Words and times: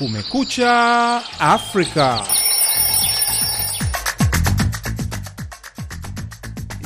Kumekucha 0.00 1.20
Afrika. 1.38 2.24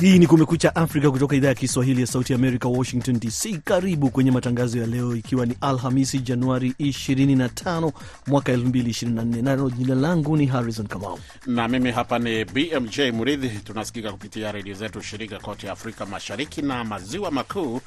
Hii 0.01 0.19
ni 0.19 0.27
Kumekucha 0.27 0.75
Afrika 0.75 1.11
kutoka 1.11 1.35
idhaa 1.35 1.47
ya 1.47 1.55
Kiswahili 1.55 2.01
ya 2.01 2.07
Sauti 2.07 2.33
ya 2.33 2.39
Amerika, 2.39 2.67
Washington 2.67 3.19
DC. 3.19 3.57
Karibu 3.63 4.09
kwenye 4.09 4.31
matangazo 4.31 4.79
ya 4.79 4.87
leo, 4.87 5.15
ikiwa 5.15 5.45
ni 5.45 5.57
Alhamisi 5.61 6.19
Januari 6.19 6.73
25 6.79 7.91
mwaka 8.27 8.51
2024, 8.53 9.41
nalo 9.43 9.69
jina 9.69 9.95
langu 9.95 10.37
ni 10.37 10.45
Harrison 10.45 10.87
Kamau 10.87 11.19
na 11.47 11.67
mimi 11.67 11.91
hapa 11.91 12.19
ni 12.19 12.45
BMJ 12.45 12.99
Muridhi. 13.13 13.49
Tunasikika 13.49 14.11
kupitia 14.11 14.51
redio 14.51 14.73
zetu 14.73 15.01
shirika 15.01 15.39
kote 15.39 15.69
Afrika 15.69 16.05
Mashariki 16.05 16.61
na 16.61 16.83
Maziwa 16.83 17.31
Makuu, 17.31 17.81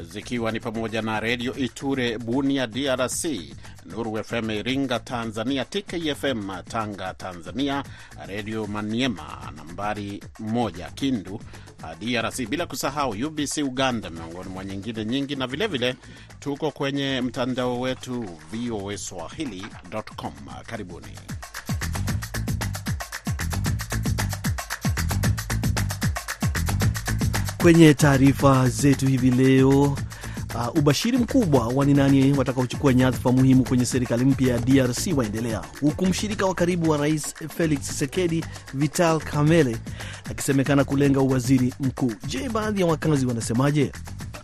zikiwa 0.00 0.52
ni 0.52 0.60
pamoja 0.60 1.02
na 1.02 1.20
Redio 1.20 1.54
Iture 1.56 2.18
Bunia 2.18 2.66
DRC, 2.66 3.24
Nuru 3.86 4.24
FM 4.24 4.50
Iringa 4.50 4.98
Tanzania, 4.98 5.64
TKFM 5.64 6.62
Tanga 6.68 7.14
Tanzania, 7.14 7.84
Redio 8.26 8.66
Maniema 8.66 9.52
nambari 9.56 10.24
moja 10.38 10.90
Kindu 10.90 11.40
DRC, 12.00 12.46
bila 12.48 12.66
kusahau 12.66 13.10
UBC 13.10 13.56
Uganda, 13.58 14.10
miongoni 14.10 14.48
mwa 14.50 14.64
nyingine 14.64 15.04
nyingi, 15.04 15.36
na 15.36 15.46
vilevile 15.46 15.90
vile, 15.92 16.00
tuko 16.40 16.70
kwenye 16.70 17.20
mtandao 17.20 17.80
wetu 17.80 18.24
VOA 18.52 18.98
Swahili.com. 18.98 20.32
Karibuni. 20.66 21.06
Kwenye 27.62 27.94
taarifa 27.94 28.68
zetu 28.68 29.06
hivi 29.06 29.30
leo 29.30 29.96
Uh, 30.54 30.78
ubashiri 30.78 31.18
mkubwa 31.18 31.68
wa 31.68 31.84
ni 31.84 31.94
nani 31.94 32.32
watakaochukua 32.32 32.94
nyadhifa 32.94 33.32
muhimu 33.32 33.64
kwenye 33.64 33.84
serikali 33.86 34.24
mpya 34.24 34.52
ya 34.54 34.58
DRC 34.58 34.98
waendelea 35.16 35.62
huku 35.80 36.06
mshirika 36.06 36.46
wa 36.46 36.54
karibu 36.54 36.90
wa 36.90 36.96
rais 36.96 37.34
Felix 37.56 37.80
Tshisekedi 37.80 38.44
Vital 38.74 39.20
Kamerhe 39.20 39.76
akisemekana 40.30 40.84
kulenga 40.84 41.20
uwaziri 41.20 41.74
mkuu. 41.80 42.12
Je, 42.26 42.48
baadhi 42.48 42.80
ya 42.80 42.86
wakazi 42.86 43.26
wanasemaje? 43.26 43.92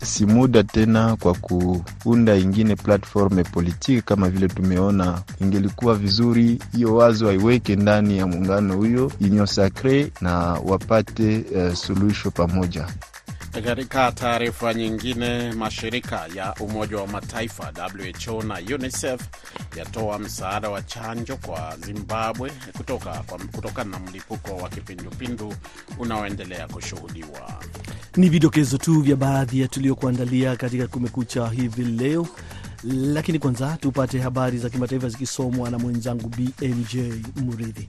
Si 0.02 0.26
muda 0.26 0.62
tena 0.64 1.16
kwa 1.16 1.34
kuunda 1.34 2.36
ingine 2.36 2.76
platform 2.76 3.44
politiki 3.44 4.02
kama 4.02 4.28
vile 4.28 4.48
tumeona. 4.48 5.22
Ingelikuwa 5.40 5.94
vizuri 5.94 6.58
hiyo 6.72 6.94
wazo 6.94 7.26
haiweke 7.26 7.76
ndani 7.76 8.18
ya 8.18 8.26
muungano 8.26 8.76
huyo 8.76 9.12
Union 9.20 9.46
Sacre 9.46 10.12
na 10.20 10.34
wapate 10.64 11.44
uh, 11.56 11.74
suluhisho 11.74 12.30
pamoja. 12.30 12.86
Katika 13.64 14.12
taarifa 14.12 14.74
nyingine, 14.74 15.52
mashirika 15.52 16.26
ya 16.34 16.54
Umoja 16.60 16.96
wa 16.96 17.06
Mataifa 17.06 17.72
WHO 17.94 18.42
na 18.42 18.54
UNICEF 18.74 19.20
yatoa 19.76 20.18
msaada 20.18 20.70
wa 20.70 20.82
chanjo 20.82 21.36
kwa 21.36 21.76
Zimbabwe 21.86 22.52
kutokana 22.76 23.22
kutoka 23.52 23.84
na 23.84 23.98
mlipuko 23.98 24.56
wa 24.56 24.68
kipindupindu 24.68 25.54
unaoendelea 25.98 26.68
kushuhudiwa. 26.68 27.60
Ni 28.16 28.28
vidokezo 28.28 28.78
tu 28.78 29.00
vya 29.00 29.16
baadhi 29.16 29.60
ya 29.60 29.68
tuliokuandalia 29.68 30.56
katika 30.56 30.86
Kumekucha 30.86 31.48
hivi 31.48 31.84
leo, 31.84 32.26
lakini 32.84 33.38
kwanza 33.38 33.76
tupate 33.80 34.18
habari 34.20 34.58
za 34.58 34.70
kimataifa 34.70 35.08
zikisomwa 35.08 35.70
na 35.70 35.78
mwenzangu 35.78 36.28
BMJ 36.28 36.94
Muridhi. 37.36 37.88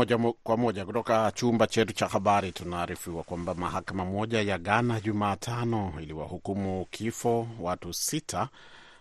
Moja 0.00 0.18
kwa 0.42 0.56
moja. 0.56 0.84
Kutoka 0.84 1.32
chumba 1.34 1.66
chetu 1.66 1.92
cha 1.92 2.06
habari 2.08 2.52
tunaarifiwa 2.52 3.22
kwamba 3.22 3.54
mahakama 3.54 4.04
moja 4.04 4.42
ya 4.42 4.58
Ghana 4.58 5.00
Jumatano 5.00 5.92
iliwahukumu 6.02 6.86
kifo 6.90 7.48
watu 7.60 7.92
sita 7.92 8.48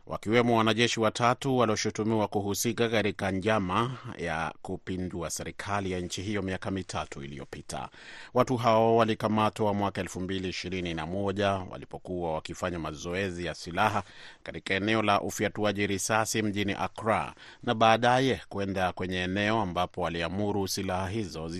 wakiwemo 0.10 0.58
wanajeshi 0.58 1.00
watatu 1.00 1.58
walioshutumiwa 1.58 2.28
kuhusika 2.28 2.90
katika 2.90 3.32
njama 3.32 3.98
ya 4.18 4.54
kupindua 4.62 5.30
serikali 5.30 5.92
ya 5.92 6.00
nchi 6.00 6.22
hiyo 6.22 6.42
miaka 6.42 6.72
mitatu 6.72 7.24
iliyopita. 7.24 7.90
Watu 8.34 8.58
hao 8.58 8.96
walikamatwa 8.98 9.74
mwaka 9.74 10.02
elfu 10.02 10.20
mbili 10.20 10.50
ishirini 10.50 10.94
na 10.94 11.06
moja 11.06 11.50
walipokuwa 11.52 12.34
wakifanya 12.34 12.80
mazoezi 12.80 13.46
ya 13.46 13.54
silaha 13.56 14.04
katika 14.44 14.74
eneo 14.74 15.02
la 15.02 15.22
ufyatuaji 15.22 15.88
risasi 15.88 16.42
mjini 16.42 16.74
Accra 16.74 17.34
na 17.64 17.74
baadaye 17.76 18.42
kwenda 18.50 18.92
kwenye 18.92 19.18
eneo 19.24 19.62
ambapo 19.62 20.02
waliamuru 20.02 20.68
silaha 20.68 21.08
hizo 21.10 21.52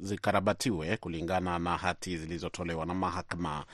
zikarabatiwe 0.00 0.96
kulingana 0.96 1.58
na 1.58 1.76
hati 1.76 2.16
zilizotolewa 2.16 2.86
na 2.86 2.94
mahakama. 2.94 3.64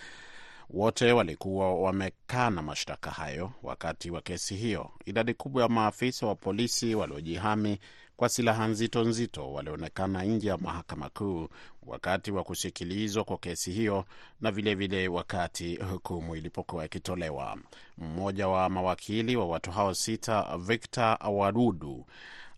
Wote 0.71 1.13
walikuwa 1.13 1.75
wamekana 1.75 2.63
mashtaka 2.63 3.11
hayo 3.11 3.53
wakati 3.63 4.11
wa 4.11 4.21
kesi 4.23 4.55
hiyo. 4.57 4.91
Idadi 5.05 5.35
kubwa 5.35 5.63
ya 5.63 5.69
maafisa 5.69 6.27
wa 6.27 6.35
polisi 6.35 6.95
waliojihami 6.95 7.79
kwa 8.17 8.29
silaha 8.29 8.67
nzito 8.67 9.05
nzito 9.05 9.53
walionekana 9.53 10.23
nje 10.25 10.49
ya 10.49 10.59
mahakama 10.59 11.09
kuu 11.11 11.49
wakati 11.83 12.31
wa 12.31 12.45
kusikilizwa 12.45 13.25
kwa 13.25 13.39
kesi 13.39 13.73
hiyo 13.73 14.05
na 14.41 14.51
vilevile 14.51 14.97
vile 14.97 15.09
wakati 15.09 15.77
hukumu 15.77 16.37
ilipokuwa 16.37 16.85
ikitolewa. 16.85 17.59
Mmoja 17.99 18.49
wa 18.49 18.69
mawakili 18.69 19.37
wa 19.37 19.47
watu 19.47 19.71
hao 19.71 19.95
sita, 19.95 20.57
Victor 20.59 21.17
Awadudu, 21.21 22.07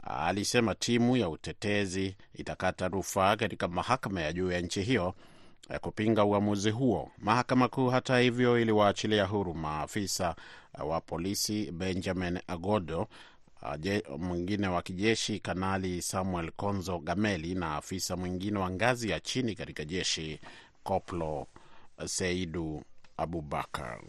alisema 0.02 0.74
timu 0.74 1.16
ya 1.16 1.28
utetezi 1.28 2.16
itakata 2.34 2.88
rufaa 2.88 3.36
katika 3.36 3.68
mahakama 3.68 4.20
ya 4.20 4.32
juu 4.32 4.50
ya 4.50 4.60
nchi 4.60 4.82
hiyo 4.82 5.14
kupinga 5.80 6.24
uamuzi 6.24 6.70
huo. 6.70 7.10
Mahakama 7.18 7.68
Kuu 7.68 7.88
hata 7.88 8.18
hivyo 8.18 8.60
iliwaachilia 8.60 9.24
huru 9.24 9.54
maafisa 9.54 10.36
wa 10.84 11.00
polisi 11.00 11.70
Benjamin 11.70 12.38
Agodo, 12.46 13.08
mwingine 14.18 14.68
wa 14.68 14.82
kijeshi 14.82 15.40
Kanali 15.40 16.02
Samuel 16.02 16.50
Konzo 16.50 16.98
Gameli 16.98 17.54
na 17.54 17.76
afisa 17.76 18.16
mwingine 18.16 18.58
wa 18.58 18.70
ngazi 18.70 19.10
ya 19.10 19.20
chini 19.20 19.54
katika 19.54 19.84
jeshi 19.84 20.40
Koplo 20.82 21.46
Seidu 22.06 22.82
Abubakar. 23.16 24.00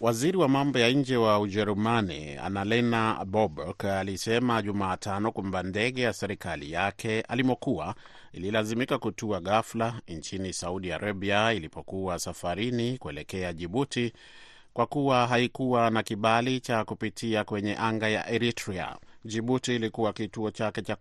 Waziri 0.00 0.36
wa 0.38 0.48
mambo 0.48 0.78
ya 0.78 0.90
nje 0.90 1.16
wa 1.16 1.40
Ujerumani 1.40 2.36
Annalena 2.36 3.24
Baerbock 3.24 3.84
alisema 3.84 4.62
Jumatano 4.62 5.32
kwamba 5.32 5.62
ndege 5.62 6.02
ya 6.02 6.12
serikali 6.12 6.72
yake 6.72 7.20
alimokuwa 7.20 7.94
ililazimika 8.32 8.98
kutua 8.98 9.40
ghafla 9.40 10.00
nchini 10.08 10.52
Saudi 10.52 10.92
Arabia 10.92 11.52
ilipokuwa 11.52 12.18
safarini 12.18 12.98
kuelekea 12.98 13.52
Jibuti 13.52 14.12
kwa 14.72 14.86
kuwa 14.86 15.26
haikuwa 15.26 15.90
na 15.90 16.02
kibali 16.02 16.60
cha 16.60 16.84
kupitia 16.84 17.44
kwenye 17.44 17.76
anga 17.76 18.08
ya 18.08 18.30
Eritrea. 18.30 18.96
Jibuti 19.24 19.74
ilikuwa 19.76 20.12
kituo 20.12 20.50
chake 20.50 20.82
cha 20.82 20.96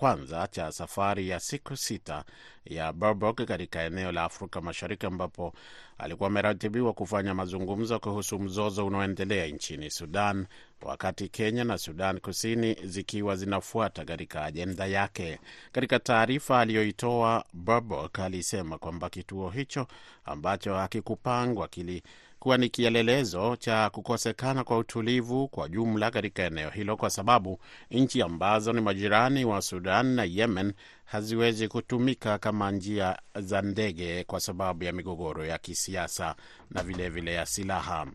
kwanza 0.00 0.46
cha 0.46 0.72
safari 0.72 1.28
ya 1.28 1.40
siku 1.40 1.76
sita 1.76 2.24
ya 2.64 2.92
Baerbock 2.92 3.44
katika 3.44 3.82
eneo 3.82 4.12
la 4.12 4.24
Afrika 4.24 4.60
Mashariki 4.60 5.06
ambapo 5.06 5.52
alikuwa 5.98 6.26
ameratibiwa 6.26 6.92
kufanya 6.92 7.34
mazungumzo 7.34 7.98
kuhusu 7.98 8.38
mzozo 8.38 8.86
unaoendelea 8.86 9.46
nchini 9.46 9.90
Sudan, 9.90 10.46
wakati 10.82 11.28
Kenya 11.28 11.64
na 11.64 11.78
Sudan 11.78 12.20
Kusini 12.20 12.74
zikiwa 12.84 13.36
zinafuata 13.36 14.04
katika 14.04 14.44
ajenda 14.44 14.86
yake. 14.86 15.38
Katika 15.72 15.98
taarifa 15.98 16.60
aliyoitoa, 16.60 17.44
Baerbock 17.52 18.18
alisema 18.18 18.78
kwamba 18.78 19.10
kituo 19.10 19.50
hicho 19.50 19.86
ambacho 20.24 20.74
hakikupangwa 20.74 21.68
kili 21.68 22.02
kuwa 22.38 22.58
ni 22.58 22.68
kielelezo 22.68 23.56
cha 23.56 23.90
kukosekana 23.90 24.64
kwa 24.64 24.78
utulivu 24.78 25.48
kwa 25.48 25.68
jumla 25.68 26.10
katika 26.10 26.42
eneo 26.42 26.70
hilo, 26.70 26.96
kwa 26.96 27.10
sababu 27.10 27.60
nchi 27.90 28.22
ambazo 28.22 28.72
ni 28.72 28.80
majirani 28.80 29.44
wa 29.44 29.62
Sudan 29.62 30.06
na 30.06 30.24
Yemen 30.24 30.72
haziwezi 31.04 31.68
kutumika 31.68 32.38
kama 32.38 32.70
njia 32.70 33.18
za 33.40 33.62
ndege 33.62 34.24
kwa 34.24 34.40
sababu 34.40 34.84
ya 34.84 34.92
migogoro 34.92 35.44
ya 35.44 35.58
kisiasa 35.58 36.34
na 36.70 36.82
vilevile 36.82 37.08
vile 37.20 37.34
ya 37.34 37.46
silaha. 37.46 38.06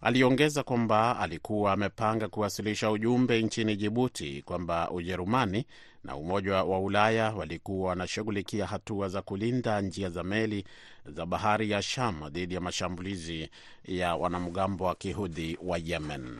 Aliongeza 0.00 0.62
kwamba 0.62 1.18
alikuwa 1.18 1.72
amepanga 1.72 2.28
kuwasilisha 2.28 2.90
ujumbe 2.90 3.42
nchini 3.42 3.76
Jibuti 3.76 4.42
kwamba 4.42 4.90
Ujerumani 4.90 5.66
na 6.04 6.16
Umoja 6.16 6.54
wa 6.64 6.80
Ulaya 6.80 7.30
walikuwa 7.30 7.88
wanashughulikia 7.88 8.66
hatua 8.66 9.08
za 9.08 9.22
kulinda 9.22 9.80
njia 9.80 10.10
za 10.10 10.22
meli 10.22 10.64
za 11.06 11.26
bahari 11.26 11.70
ya 11.70 11.82
Sham 11.82 12.28
dhidi 12.30 12.54
ya 12.54 12.60
mashambulizi 12.60 13.50
ya 13.84 14.14
wanamgambo 14.14 14.84
wa 14.84 14.94
kihudhi 14.94 15.58
wa 15.62 15.78
Yemen. 15.84 16.38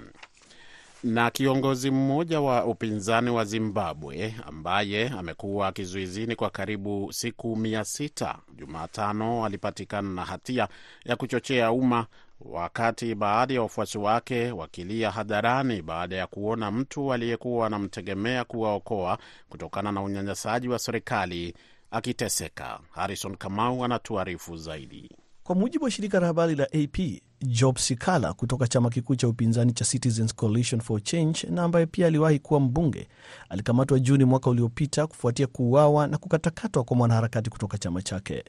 Na 1.05 1.31
kiongozi 1.31 1.91
mmoja 1.91 2.41
wa 2.41 2.65
upinzani 2.65 3.31
wa 3.31 3.45
Zimbabwe 3.45 4.35
ambaye 4.47 5.09
amekuwa 5.09 5.73
kizuizini 5.73 6.37
kwa 6.37 6.51
karibu 6.51 7.13
siku 7.13 7.57
mia 7.57 7.85
sita 7.85 8.39
Jumatano 8.57 9.45
alipatikana 9.45 10.09
na 10.11 10.25
hatia 10.25 10.69
ya 11.05 11.17
kuchochea 11.17 11.73
umma 11.73 12.07
wakati 12.41 13.15
baadhi 13.15 13.55
ya 13.55 13.63
wafuasi 13.63 13.99
wake 13.99 14.51
wakilia 14.53 15.11
hadharani 15.11 15.83
baada 15.83 16.17
ya 16.17 16.27
kuona 16.27 16.71
mtu 16.71 17.13
aliyekuwa 17.13 17.67
anamtegemea 17.67 18.45
kuwaokoa 18.45 19.19
kutokana 19.49 19.93
na 19.93 20.03
unyanyasaji 20.03 20.69
wa 20.69 20.79
serikali 20.79 21.55
akiteseka. 21.91 22.81
Harrison 22.91 23.37
Kamau 23.37 23.85
anatuarifu 23.85 24.57
zaidi. 24.57 25.11
Kwa 25.45 25.55
mujibu 25.55 25.85
wa 25.85 25.91
shirika 25.91 26.21
la 26.21 26.27
habari 26.27 26.55
la 26.55 26.65
AP, 26.65 27.23
Job 27.43 27.77
Sikala 27.79 28.33
kutoka 28.33 28.67
chama 28.69 28.91
kikuu 28.91 29.15
cha 29.17 29.29
upinzani 29.29 29.73
cha 29.73 29.85
Citizens 29.85 30.35
Coalition 30.35 30.81
for 30.81 31.03
Change 31.03 31.47
na 31.51 31.63
ambaye 31.63 31.87
pia 31.87 32.07
aliwahi 32.07 32.39
kuwa 32.39 32.61
mbunge 32.61 33.09
alikamatwa 33.49 33.99
Juni 33.99 34.25
mwaka 34.25 34.51
uliopita 34.51 35.07
kufuatia 35.07 35.47
kuuawa 35.47 36.07
na 36.07 36.19
kukatakatwa 36.19 36.85
kwa 36.85 36.97
mwanaharakati 36.97 37.51
kutoka 37.51 37.79
chama 37.79 38.03
chake. 38.03 38.45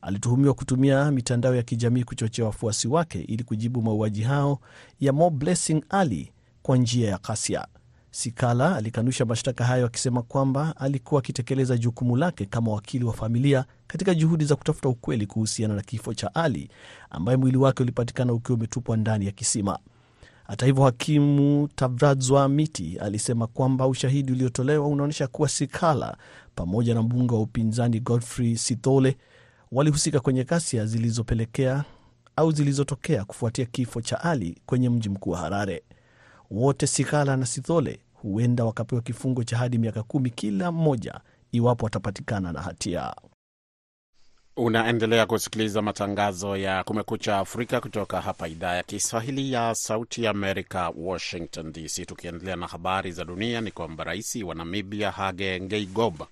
Alituhumiwa 0.00 0.54
kutumia 0.54 1.10
mitandao 1.10 1.54
ya 1.54 1.62
kijamii 1.62 2.04
kuchochea 2.04 2.44
wafuasi 2.44 2.88
wake 2.88 3.20
ili 3.20 3.44
kujibu 3.44 3.82
mauaji 3.82 4.22
hao 4.22 4.58
ya 5.00 5.12
Mo 5.12 5.30
Blessing 5.30 5.82
Ali 5.88 6.32
kwa 6.62 6.76
njia 6.76 7.10
ya 7.10 7.18
ghasia. 7.18 7.66
Sikala 8.10 8.76
alikanusha 8.76 9.24
mashtaka 9.24 9.64
hayo 9.64 9.86
akisema 9.86 10.22
kwamba 10.22 10.74
alikuwa 10.76 11.18
akitekeleza 11.18 11.76
jukumu 11.76 12.16
lake 12.16 12.46
kama 12.46 12.72
wakili 12.72 13.04
wa 13.04 13.12
familia 13.12 13.64
katika 13.86 14.14
juhudi 14.14 14.44
za 14.44 14.56
kutafuta 14.56 14.88
ukweli 14.88 15.26
kuhusiana 15.26 15.74
na 15.74 15.82
kifo 15.82 16.14
cha 16.14 16.34
Ali 16.34 16.70
ambaye 17.10 17.36
mwili 17.38 17.56
wake 17.56 17.82
ulipatikana 17.82 18.32
ukiwa 18.32 18.58
umetupwa 18.58 18.96
ndani 18.96 19.26
ya 19.26 19.32
kisima. 19.32 19.78
Hata 20.46 20.66
hivyo, 20.66 20.84
hakimu 20.84 21.68
Tavadzwa 21.74 22.48
Miti 22.48 22.98
alisema 22.98 23.46
kwamba 23.46 23.86
ushahidi 23.86 24.32
uliotolewa 24.32 24.86
unaonyesha 24.86 25.26
kuwa 25.26 25.48
Sikala 25.48 26.16
pamoja 26.54 26.94
na 26.94 27.02
mbunge 27.02 27.34
wa 27.34 27.40
upinzani 27.40 28.00
Godfrey 28.00 28.56
Sithole 28.56 29.16
walihusika 29.72 30.20
kwenye 30.20 30.44
ghasia 30.44 30.86
zilizopelekea 30.86 31.84
au 32.36 32.52
zilizotokea 32.52 33.24
kufuatia 33.24 33.64
kifo 33.66 34.00
cha 34.00 34.20
Ali 34.24 34.62
kwenye 34.66 34.88
mji 34.88 35.08
mkuu 35.08 35.30
wa 35.30 35.38
Harare. 35.38 35.82
Wote 36.50 36.86
Sikala 36.86 37.36
na 37.36 37.46
Sithole 37.46 38.00
huenda 38.12 38.64
wakapewa 38.64 39.02
kifungo 39.02 39.44
cha 39.44 39.56
hadi 39.58 39.78
miaka 39.78 40.02
kumi 40.02 40.30
kila 40.30 40.72
mmoja 40.72 41.20
iwapo 41.52 41.84
watapatikana 41.84 42.52
na 42.52 42.62
hatia. 42.62 43.14
Unaendelea 44.56 45.26
kusikiliza 45.26 45.82
matangazo 45.82 46.56
ya 46.56 46.84
Kumekucha 46.84 47.38
Afrika 47.38 47.80
kutoka 47.80 48.20
hapa 48.20 48.48
idhaa 48.48 48.74
ya 48.74 48.82
Kiswahili 48.82 49.52
ya 49.52 49.74
Sauti 49.74 50.24
ya 50.24 50.30
Amerika, 50.30 50.92
Washington 50.96 51.72
DC. 51.72 52.06
Tukiendelea 52.06 52.56
na 52.56 52.66
habari 52.66 53.12
za 53.12 53.24
dunia, 53.24 53.60
ni 53.60 53.70
kwamba 53.70 54.04
rais 54.04 54.36
wa 54.36 54.54
Namibia 54.54 55.10
Hage 55.10 55.60
Geingob 55.60 56.22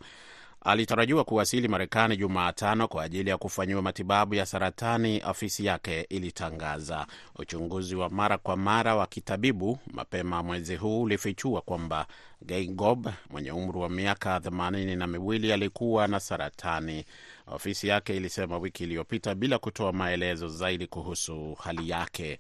alitarajiwa 0.67 1.25
kuwasili 1.25 1.69
Marekani 1.69 2.17
Jumatano 2.17 2.89
kwa 2.89 3.03
ajili 3.05 3.31
ya 3.31 3.39
kufanyiwa 3.39 3.83
matibabu 3.83 4.35
ya 4.35 4.47
saratani, 4.47 5.21
afisi 5.21 5.65
yake 5.67 6.01
ilitangaza. 6.01 7.07
Uchunguzi 7.37 7.95
wa 7.97 8.11
mara 8.11 8.39
kwa 8.39 8.57
mara 8.57 8.97
wa 8.97 9.07
kitabibu 9.07 9.79
mapema 9.93 10.43
mwezi 10.43 10.77
huu 10.77 11.03
ulifichua 11.03 11.61
kwamba 11.61 12.07
Geingob 12.47 13.09
mwenye 13.31 13.53
umri 13.53 13.79
wa 13.79 13.89
miaka 13.89 14.41
themanini 14.41 14.97
na 14.97 15.07
miwili 15.07 15.53
alikuwa 15.53 16.09
na 16.09 16.21
saratani. 16.21 17.05
Ofisi 17.47 17.89
yake 17.89 18.17
ilisema 18.17 18.59
wiki 18.59 18.85
iliyopita 18.85 19.35
bila 19.35 19.59
kutoa 19.59 19.93
maelezo 19.93 20.49
zaidi 20.49 20.87
kuhusu 20.87 21.55
hali 21.55 21.89
yake. 21.91 22.39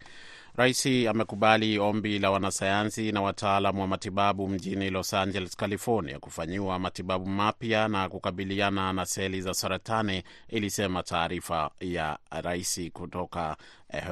Rais 0.56 0.86
amekubali 0.86 1.78
ombi 1.78 2.18
la 2.18 2.30
wanasayansi 2.30 3.12
na 3.12 3.22
wataalamu 3.22 3.80
wa 3.80 3.86
matibabu 3.86 4.48
mjini 4.48 4.90
Los 4.90 5.14
Angeles, 5.14 5.56
California, 5.56 6.18
kufanyiwa 6.18 6.78
matibabu 6.78 7.26
mapya 7.26 7.88
na 7.88 8.08
kukabiliana 8.08 8.92
na 8.92 9.06
seli 9.06 9.40
za 9.40 9.54
saratani, 9.54 10.22
ilisema 10.48 11.02
taarifa 11.02 11.70
ya 11.80 12.18
rais 12.30 12.90
kutoka 12.92 13.56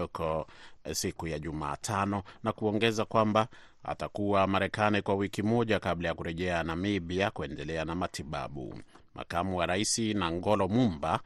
huko 0.01 0.47
siku 0.93 1.27
ya 1.29 1.39
Jumatano, 1.39 2.23
na 2.43 2.53
kuongeza 2.53 3.05
kwamba 3.05 3.49
atakuwa 3.85 4.47
Marekani 4.47 5.03
kwa 5.03 5.15
wiki 5.15 5.43
moja 5.43 5.81
kabla 5.81 6.09
ya 6.09 6.15
kurejea 6.15 6.63
Namibia 6.63 7.31
kuendelea 7.31 7.85
na 7.85 7.95
matibabu. 7.95 8.79
Makamu 9.15 9.57
wa 9.57 9.67
rais 9.67 9.99
Nangolo 9.99 10.69
Mumba 10.69 11.21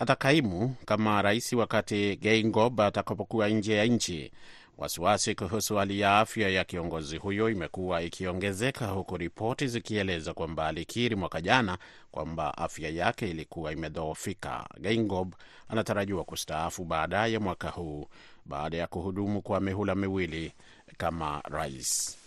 atakaimu 0.00 0.74
kama 0.84 1.22
rais 1.22 1.52
wakati 1.52 2.16
Geingob 2.16 2.80
atakapokuwa 2.80 3.48
nje 3.48 3.74
ya 3.76 3.84
nchi. 3.84 4.32
Wasiwasi 4.78 5.34
kuhusu 5.34 5.76
hali 5.76 6.00
ya 6.00 6.18
afya 6.18 6.48
ya 6.48 6.64
kiongozi 6.64 7.16
huyo 7.16 7.50
imekuwa 7.50 8.02
ikiongezeka 8.02 8.86
huku 8.86 9.16
ripoti 9.16 9.66
zikieleza 9.68 10.34
kwamba 10.34 10.66
alikiri 10.66 11.16
mwaka 11.16 11.40
jana 11.40 11.78
kwamba 12.10 12.58
afya 12.58 12.88
yake 12.90 13.30
ilikuwa 13.30 13.72
imedhoofika. 13.72 14.66
Geingob 14.80 15.34
anatarajiwa 15.68 16.24
kustaafu 16.24 16.84
baadaye 16.84 17.38
mwaka 17.38 17.68
huu 17.70 18.06
baada 18.44 18.76
ya 18.76 18.86
kuhudumu 18.86 19.42
kwa 19.42 19.60
mihula 19.60 19.94
miwili 19.94 20.52
kama 20.98 21.42
rais. 21.44 22.19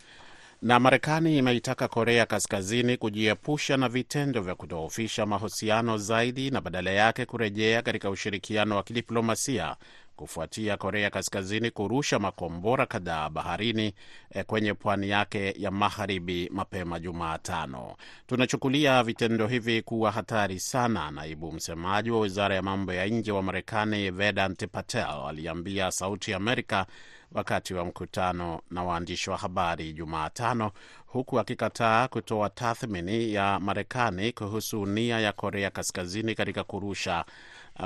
Na 0.64 0.80
Marekani 0.80 1.38
imeitaka 1.38 1.88
Korea 1.88 2.26
Kaskazini 2.26 2.98
kujiepusha 2.98 3.78
na 3.78 3.90
vitendo 3.90 4.42
vya 4.42 4.56
kudhoofisha 4.56 5.26
mahusiano 5.26 5.98
zaidi 5.98 6.52
na 6.52 6.62
badala 6.62 6.92
yake 6.92 7.26
kurejea 7.26 7.82
katika 7.82 8.10
ushirikiano 8.10 8.76
wa 8.76 8.84
kidiplomasia 8.84 9.76
kufuatia 10.16 10.78
Korea 10.78 11.10
Kaskazini 11.10 11.72
kurusha 11.72 12.20
makombora 12.20 12.86
kadhaa 12.86 13.30
baharini 13.30 13.94
eh, 14.32 14.46
kwenye 14.46 14.74
pwani 14.74 15.10
yake 15.10 15.56
ya 15.58 15.72
magharibi 15.72 16.50
mapema 16.54 17.00
Jumatano. 17.00 17.96
Tunachukulia 18.28 19.04
vitendo 19.04 19.48
hivi 19.48 19.82
kuwa 19.82 20.12
hatari 20.12 20.60
sana, 20.60 21.12
naibu 21.12 21.52
msemaji 21.52 22.12
wa 22.12 22.20
wizara 22.20 22.56
ya 22.56 22.62
mambo 22.62 22.94
ya 22.94 23.06
nje 23.06 23.32
wa 23.32 23.44
Marekani 23.44 24.12
Vedant 24.12 24.68
Patel 24.68 25.06
aliambia 25.28 25.92
Sauti 25.92 26.32
ya 26.32 26.38
Amerika 26.38 26.86
wakati 27.34 27.74
wa 27.74 27.86
mkutano 27.86 28.62
na 28.72 28.84
waandishi 28.84 29.30
wa 29.30 29.38
habari 29.38 29.94
Jumatano, 29.94 30.72
huku 31.06 31.40
akikataa 31.40 32.08
kutoa 32.08 32.50
tathmini 32.50 33.34
ya 33.34 33.60
Marekani 33.60 34.32
kuhusu 34.32 34.86
nia 34.86 35.20
ya 35.20 35.34
Korea 35.34 35.70
Kaskazini 35.70 36.36
katika 36.36 36.64
kurusha 36.64 37.26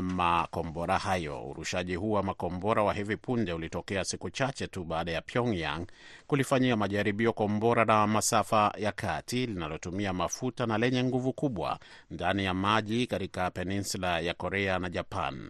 makombora 0.02 0.98
hayo. 0.98 1.44
Urushaji 1.50 1.96
huu 1.96 2.12
wa 2.12 2.24
makombora 2.24 2.84
wa 2.84 2.94
hivi 2.94 3.18
punde 3.18 3.54
ulitokea 3.54 4.04
siku 4.06 4.30
chache 4.30 4.68
tu 4.68 4.84
baada 4.84 5.12
ya 5.12 5.22
Pyongyang 5.22 5.86
kulifanyia 6.28 6.76
majaribio 6.76 7.34
kombora 7.34 7.86
la 7.86 8.08
masafa 8.08 8.74
ya 8.78 8.92
kati 8.92 9.46
linalotumia 9.46 10.14
mafuta 10.14 10.66
na 10.66 10.78
lenye 10.78 11.04
nguvu 11.04 11.34
kubwa 11.34 11.80
ndani 12.12 12.46
ya 12.46 12.54
maji 12.54 13.08
katika 13.08 13.52
peninsula 13.52 14.20
ya 14.20 14.34
Korea 14.34 14.80
na 14.80 14.90
Japan. 14.90 15.50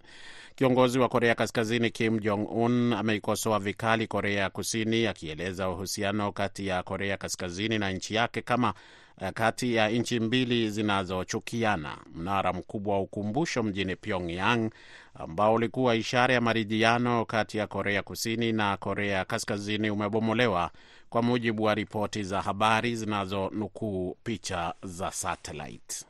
Kiongozi 0.56 1.00
wa 1.00 1.10
Korea 1.10 1.36
Kaskazini 1.36 1.90
Kim 1.90 2.20
Jong 2.20 2.48
Un 2.52 2.94
ameikosoa 2.94 3.60
vikali 3.60 4.08
Korea 4.08 4.40
ya 4.42 4.50
Kusini, 4.50 5.08
akieleza 5.08 5.70
uhusiano 5.70 6.32
kati 6.32 6.68
ya 6.68 6.84
Korea 6.84 7.18
Kaskazini 7.18 7.78
na 7.80 7.92
nchi 7.92 8.16
yake 8.16 8.42
kama 8.42 8.74
kati 9.34 9.76
ya 9.76 9.90
nchi 9.90 10.20
mbili 10.20 10.70
zinazochukiana. 10.70 11.98
Mnara 12.16 12.54
mkubwa 12.54 12.94
wa 12.96 13.02
ukumbusho 13.02 13.64
mjini 13.64 13.96
Pyongyang 13.96 14.70
ambao 15.16 15.54
ulikuwa 15.54 15.96
ishara 15.96 16.34
ya 16.34 16.42
maridhiano 16.42 17.26
kati 17.26 17.58
ya 17.58 17.68
Korea 17.68 18.04
Kusini 18.04 18.52
na 18.52 18.78
Korea 18.78 19.26
Kaskazini 19.26 19.90
umebomolewa 19.90 20.72
kwa 21.10 21.22
mujibu 21.22 21.64
wa 21.64 21.76
ripoti 21.76 22.24
za 22.24 22.42
habari 22.42 22.96
zinazonukuu 22.96 24.18
picha 24.24 24.74
za 24.84 25.12
satellite. 25.12 26.06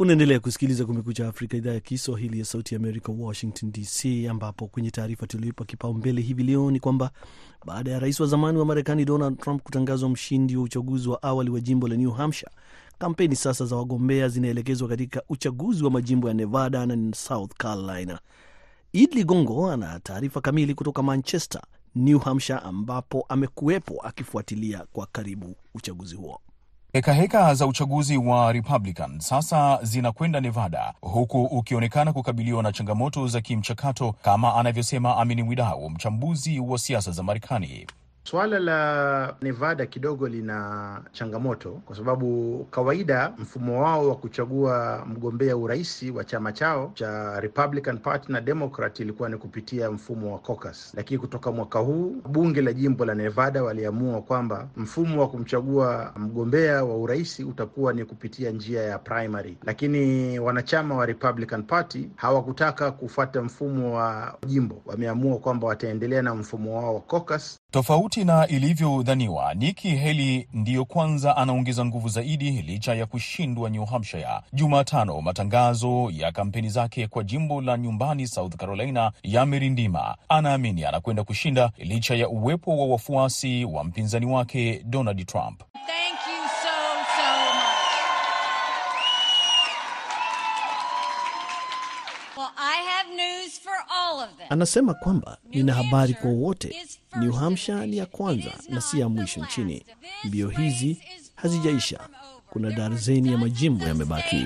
Unaendelea 0.00 0.40
kusikiliza 0.40 0.84
Kumekucha 0.84 1.28
Afrika, 1.28 1.56
idhaa 1.56 1.72
ya 1.72 1.80
Kiswahili 1.80 2.38
ya 2.38 2.44
Sauti 2.44 2.74
ya 2.74 2.80
Amerika, 2.80 3.12
Washington 3.18 3.72
DC, 3.72 4.28
ambapo 4.30 4.66
kwenye 4.66 4.90
taarifa 4.90 5.26
tulioipa 5.26 5.64
kipaumbele 5.64 6.20
hivi 6.22 6.42
leo 6.42 6.70
ni 6.70 6.80
kwamba 6.80 7.10
baada 7.66 7.90
ya 7.90 7.98
rais 7.98 8.20
wa 8.20 8.26
zamani 8.26 8.58
wa 8.58 8.64
Marekani 8.64 9.04
Donald 9.04 9.38
Trump 9.38 9.62
kutangazwa 9.62 10.08
mshindi 10.08 10.56
wa 10.56 10.62
uchaguzi 10.62 11.08
wa 11.08 11.22
awali 11.22 11.50
wa 11.50 11.60
jimbo 11.60 11.88
la 11.88 11.96
New 11.96 12.10
Hampshire, 12.10 12.52
kampeni 12.98 13.36
sasa 13.36 13.66
za 13.66 13.76
wagombea 13.76 14.28
zinaelekezwa 14.28 14.88
katika 14.88 15.22
uchaguzi 15.28 15.84
wa 15.84 15.90
majimbo 15.90 16.28
ya 16.28 16.34
Nevada 16.34 16.86
na 16.86 17.14
South 17.14 17.52
Carolina. 17.58 18.20
Id 18.92 19.14
Ligongo 19.14 19.70
ana 19.70 20.00
taarifa 20.00 20.40
kamili 20.40 20.74
kutoka 20.74 21.02
Manchester, 21.02 21.62
New 21.94 22.18
Hampshire, 22.18 22.58
ambapo 22.58 23.24
amekuwepo 23.28 24.00
akifuatilia 24.02 24.84
kwa 24.92 25.06
karibu 25.12 25.56
uchaguzi 25.74 26.14
huo. 26.16 26.40
Hekaheka 26.92 27.54
za 27.54 27.66
uchaguzi 27.66 28.16
wa 28.16 28.52
Republican 28.52 29.20
sasa 29.20 29.78
zinakwenda 29.82 30.40
Nevada, 30.40 30.94
huku 31.00 31.42
ukionekana 31.42 32.12
kukabiliwa 32.12 32.62
na 32.62 32.72
changamoto 32.72 33.26
za 33.28 33.40
kimchakato, 33.40 34.14
kama 34.22 34.54
anavyosema 34.54 35.16
Amini 35.16 35.42
Mwidau, 35.42 35.90
mchambuzi 35.90 36.60
wa 36.60 36.78
siasa 36.78 37.10
za 37.12 37.22
Marekani. 37.22 37.86
Suala 38.30 38.58
la 38.58 39.34
Nevada 39.42 39.86
kidogo 39.86 40.28
lina 40.28 41.00
changamoto 41.12 41.70
kwa 41.70 41.96
sababu 41.96 42.58
kawaida 42.70 43.32
mfumo 43.38 43.82
wao 43.82 44.08
wa 44.08 44.16
kuchagua 44.16 45.04
mgombea 45.06 45.56
urais 45.56 46.04
wa 46.14 46.24
chama 46.24 46.52
chao 46.52 46.90
cha 46.94 47.40
Republican 47.40 47.98
Party 47.98 48.32
na 48.32 48.40
Democrat 48.40 49.00
ilikuwa 49.00 49.28
ni 49.28 49.36
kupitia 49.36 49.90
mfumo 49.90 50.32
wa 50.32 50.38
caucus, 50.38 50.92
lakini 50.96 51.18
kutoka 51.20 51.52
mwaka 51.52 51.78
huu 51.78 52.16
bunge 52.28 52.62
la 52.62 52.72
jimbo 52.72 53.04
la 53.04 53.14
Nevada 53.14 53.62
waliamua 53.62 54.22
kwamba 54.22 54.68
mfumo 54.76 55.20
wa 55.20 55.28
kumchagua 55.28 56.12
mgombea 56.16 56.84
wa 56.84 56.96
urais 56.96 57.40
utakuwa 57.40 57.92
ni 57.92 58.04
kupitia 58.04 58.50
njia 58.50 58.82
ya 58.82 58.98
primary, 58.98 59.56
lakini 59.64 60.38
wanachama 60.38 60.94
wa 60.96 61.06
Republican 61.06 61.62
Party 61.62 62.08
hawakutaka 62.16 62.90
kufuata 62.90 63.42
mfumo 63.42 63.96
wa 63.96 64.38
jimbo, 64.46 64.82
wameamua 64.86 65.38
kwamba 65.38 65.66
wataendelea 65.66 66.22
na 66.22 66.34
mfumo 66.34 66.76
wao 66.76 66.94
wa 66.94 67.00
caucus. 67.00 67.56
Tofauti 67.70 68.19
na 68.24 68.46
ilivyodhaniwa, 68.48 69.54
Nikki 69.54 69.96
Haley 69.96 70.48
ndiyo 70.52 70.84
kwanza 70.84 71.36
anaongeza 71.36 71.84
nguvu 71.84 72.08
zaidi 72.08 72.50
licha 72.50 72.94
ya 72.94 73.06
kushindwa 73.06 73.70
New 73.70 73.84
Hampshire 73.84 74.28
Jumatano. 74.52 75.20
Matangazo 75.20 76.10
ya 76.12 76.32
kampeni 76.32 76.68
zake 76.68 77.06
kwa 77.06 77.24
jimbo 77.24 77.60
la 77.60 77.78
nyumbani 77.78 78.26
South 78.26 78.56
Carolina 78.56 79.12
yamerindima. 79.22 80.16
Anaamini 80.28 80.84
anakwenda 80.84 81.24
kushinda 81.24 81.70
licha 81.78 82.14
ya 82.14 82.28
uwepo 82.28 82.78
wa 82.78 82.86
wafuasi 82.86 83.64
wa 83.64 83.84
mpinzani 83.84 84.26
wake 84.26 84.82
Donald 84.84 85.26
Trump. 85.26 85.60
Thank 85.72 86.19
Anasema 94.50 94.94
kwamba 94.94 95.38
nina 95.50 95.74
habari 95.74 96.14
kwa 96.14 96.30
wote. 96.30 96.76
New 97.20 97.32
Hampshire 97.32 97.86
ni 97.86 97.96
ya 97.96 98.06
kwanza 98.06 98.50
na 98.68 98.80
si 98.80 99.00
ya 99.00 99.08
mwisho 99.08 99.40
nchini. 99.44 99.84
Mbio 100.24 100.48
hizi 100.48 101.02
hazijaisha, 101.34 102.00
kuna 102.50 102.70
darzeni 102.70 103.32
ya 103.32 103.38
majimbo 103.38 103.84
yamebaki. 103.86 104.44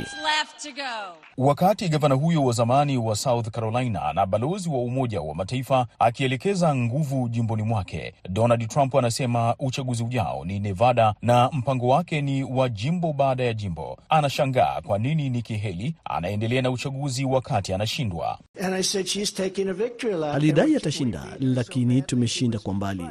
Wakati 1.38 1.88
gavana 1.88 2.14
huyo 2.14 2.44
wa 2.44 2.52
zamani 2.52 2.98
wa 2.98 3.16
South 3.16 3.48
Carolina 3.50 4.12
na 4.12 4.26
balozi 4.26 4.68
wa 4.68 4.78
Umoja 4.78 5.20
wa 5.20 5.34
Mataifa 5.34 5.86
akielekeza 5.98 6.74
nguvu 6.74 7.28
jimboni 7.28 7.62
mwake, 7.62 8.14
Donald 8.28 8.68
Trump 8.68 8.94
anasema 8.94 9.54
uchaguzi 9.58 10.02
ujao 10.04 10.44
ni 10.44 10.60
Nevada 10.60 11.14
na 11.22 11.50
mpango 11.52 11.88
wake 11.88 12.20
ni 12.22 12.44
wa 12.44 12.68
jimbo 12.68 13.12
baada 13.12 13.44
ya 13.44 13.54
jimbo. 13.54 13.98
Anashangaa 14.08 14.80
kwa 14.80 14.98
nini 14.98 15.30
Nikki 15.30 15.56
Haley 15.56 15.94
anaendelea 16.04 16.62
na 16.62 16.70
uchaguzi 16.70 17.24
wakati 17.24 17.72
anashindwa. 17.72 18.38
Alidai 20.34 20.76
atashinda, 20.76 21.24
lakini 21.40 22.02
tumeshinda 22.02 22.58
kwa 22.58 22.74
mbali. 22.74 23.06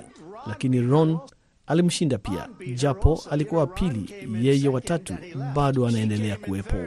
Lakini 0.47 0.81
Ron 0.81 1.19
alimshinda 1.67 2.17
pia, 2.17 2.47
japo 2.75 3.23
alikuwa 3.29 3.61
wa 3.61 3.67
pili, 3.67 4.13
yeye 4.41 4.67
watatu 4.69 5.13
bado 5.55 5.87
anaendelea 5.87 6.37
kuwepo. 6.37 6.77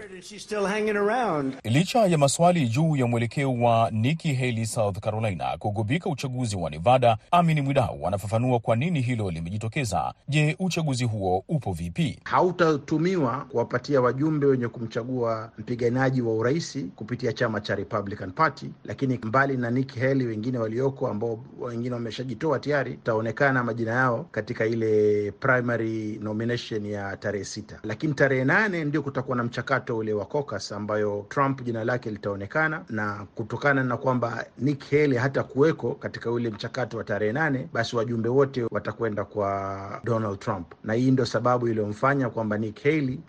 Licha 1.65 2.07
ya 2.07 2.19
maswali 2.19 2.69
juu 2.69 2.97
ya 2.97 3.07
mwelekeo 3.07 3.55
wa 3.55 3.91
Nikki 3.91 4.35
Haley 4.35 4.67
South 4.67 4.99
Carolina 5.01 5.57
kugubika 5.59 6.11
uchaguzi 6.11 6.57
wa 6.57 6.71
Nevada, 6.71 7.19
Amin 7.31 7.61
Mwidau 7.61 8.07
anafafanua 8.07 8.59
kwa 8.61 8.77
nini 8.77 9.01
hilo 9.01 9.31
limejitokeza. 9.31 10.15
Je, 10.29 10.57
uchaguzi 10.59 11.05
huo 11.05 11.45
upo 11.49 11.73
vipi? 11.73 12.19
hautatumiwa 12.25 13.45
kuwapatia 13.51 14.01
wajumbe 14.01 14.47
wenye 14.47 14.69
kumchagua 14.69 15.51
mpiganaji 15.59 16.23
wa 16.23 16.35
urais 16.35 16.79
kupitia 16.97 17.33
chama 17.33 17.61
cha 17.61 17.75
Republican 17.75 18.31
Party, 18.33 18.71
lakini 18.85 19.19
mbali 19.25 19.57
na 19.57 19.71
Nikki 19.71 20.01
Haley, 20.01 20.27
wengine 20.27 20.59
walioko 20.59 21.09
ambao 21.09 21.45
wengine 21.61 21.95
wameshajitoa 21.95 22.59
tayari, 22.59 22.93
itaonekana 22.93 23.65
majina 23.65 23.91
yao 23.93 24.27
katika 24.31 24.66
ile 24.67 25.31
primary 25.33 26.19
nomination 26.23 26.87
ya 26.87 27.17
tarehe 27.17 27.45
sita, 27.45 27.79
lakini 27.83 28.15
tarehe 28.15 28.45
nane 28.45 28.85
ndio 28.85 29.03
kutakuwa 29.03 29.37
na 29.37 29.45
mchakato 29.45 29.97
ule 29.99 30.13
wa 30.13 30.25
caucus 30.27 30.73
ambayo 30.73 31.27
Trump 31.29 31.63
jina 31.63 31.85
lake 31.85 32.11
litaonekana, 32.11 32.85
na 32.91 33.27
kutokana 33.35 33.85
na 33.85 33.97
kwamba 33.97 34.45
Nikki 34.59 34.97
Haley 34.97 35.19
hata 35.19 35.43
kuweko 35.43 35.95
katika 35.95 36.31
ule 36.31 36.51
mchakato 36.51 36.97
wa 36.99 37.05
tarehe 37.05 37.33
nane, 37.33 37.69
basi 37.73 37.97
wajumbe 37.97 38.29
wote 38.29 38.67
watakwenda 38.71 39.25
kwa 39.25 40.01
Donald 40.05 40.39
Trump, 40.39 40.73
na 40.85 40.93
hii 40.95 41.11
ndio 41.11 41.27
sababu 41.27 41.69
iliyomfanya 41.69 42.31
kwamba 42.31 42.59
Nikki 42.59 42.89
Haley 42.91 43.21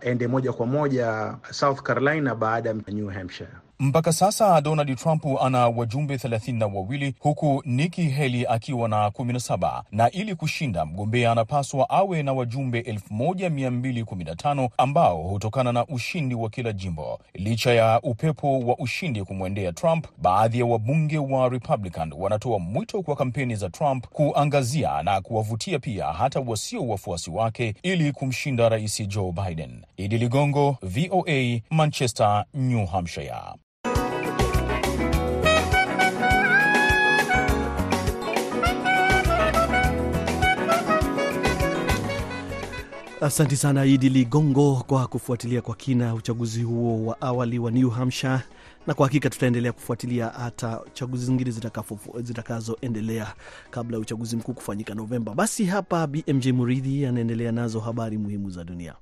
aende 0.00 0.26
moja 0.26 0.52
kwa 0.52 0.66
moja 0.66 1.34
South 1.50 1.82
Carolina 1.82 2.34
baada 2.34 2.68
ya 2.70 2.76
New 2.88 3.08
Hampshire. 3.08 3.50
Mpaka 3.78 4.12
sasa 4.12 4.60
Donald 4.60 4.96
Trump 4.98 5.24
ana 5.40 5.68
wajumbe 5.68 6.18
thelathini 6.18 6.58
na 6.58 6.66
wawili 6.66 7.14
huku 7.18 7.62
Nikki 7.66 8.10
Haley 8.10 8.46
akiwa 8.48 8.88
na 8.88 9.10
kumi 9.10 9.32
na 9.32 9.40
saba 9.40 9.84
na 9.92 10.10
ili 10.10 10.34
kushinda 10.34 10.86
mgombea 10.86 11.32
anapaswa 11.32 11.90
awe 11.90 12.22
na 12.22 12.32
wajumbe 12.32 12.78
elfu 12.80 13.14
moja 13.14 13.50
mia 13.50 13.70
mbili 13.70 14.04
kumi 14.04 14.24
na 14.24 14.34
tano 14.36 14.68
ambao 14.78 15.22
hutokana 15.22 15.72
na 15.72 15.86
ushindi 15.86 16.34
wa 16.34 16.50
kila 16.50 16.72
jimbo. 16.72 17.20
Licha 17.34 17.72
ya 17.74 18.00
upepo 18.02 18.58
wa 18.60 18.78
ushindi 18.78 19.24
kumwendea 19.24 19.72
Trump, 19.72 20.06
baadhi 20.18 20.58
ya 20.58 20.66
wabunge 20.66 21.18
wa 21.18 21.48
Republican 21.48 22.12
wanatoa 22.16 22.58
mwito 22.58 23.02
kwa 23.02 23.16
kampeni 23.16 23.56
za 23.56 23.70
Trump 23.70 24.06
kuangazia 24.08 25.02
na 25.02 25.20
kuwavutia 25.20 25.78
pia 25.78 26.06
hata 26.06 26.40
wasio 26.40 26.86
wafuasi 26.88 27.30
wake 27.30 27.74
ili 27.82 28.12
kumshinda 28.12 28.68
Rais 28.68 29.08
Joe 29.08 29.32
Biden. 29.32 29.82
Idi 29.96 30.18
Ligongo, 30.18 30.76
VOA, 30.82 31.60
Manchester, 31.70 32.44
New 32.54 32.86
Hampshire. 32.86 33.63
Asanti 43.24 43.56
sana 43.56 43.84
Idi 43.84 44.08
Ligongo 44.08 44.84
kwa 44.86 45.06
kufuatilia 45.06 45.62
kwa 45.62 45.74
kina 45.74 46.14
uchaguzi 46.14 46.62
huo 46.62 47.06
wa 47.06 47.20
awali 47.20 47.58
wa 47.58 47.70
New 47.70 47.90
Hampshire, 47.90 48.40
na 48.86 48.94
kwa 48.94 49.06
hakika 49.06 49.30
tutaendelea 49.30 49.72
kufuatilia 49.72 50.28
hata 50.28 50.80
chaguzi 50.92 51.26
zingine 51.26 51.50
zitakazoendelea 52.22 53.34
kabla 53.70 53.96
ya 53.96 54.00
uchaguzi 54.00 54.36
mkuu 54.36 54.52
kufanyika 54.54 54.94
Novemba. 54.94 55.34
Basi 55.34 55.64
hapa 55.64 56.06
BMJ 56.06 56.48
Muridhi 56.48 57.06
anaendelea 57.06 57.52
nazo 57.52 57.80
habari 57.80 58.18
muhimu 58.18 58.50
za 58.50 58.64
dunia. 58.64 58.94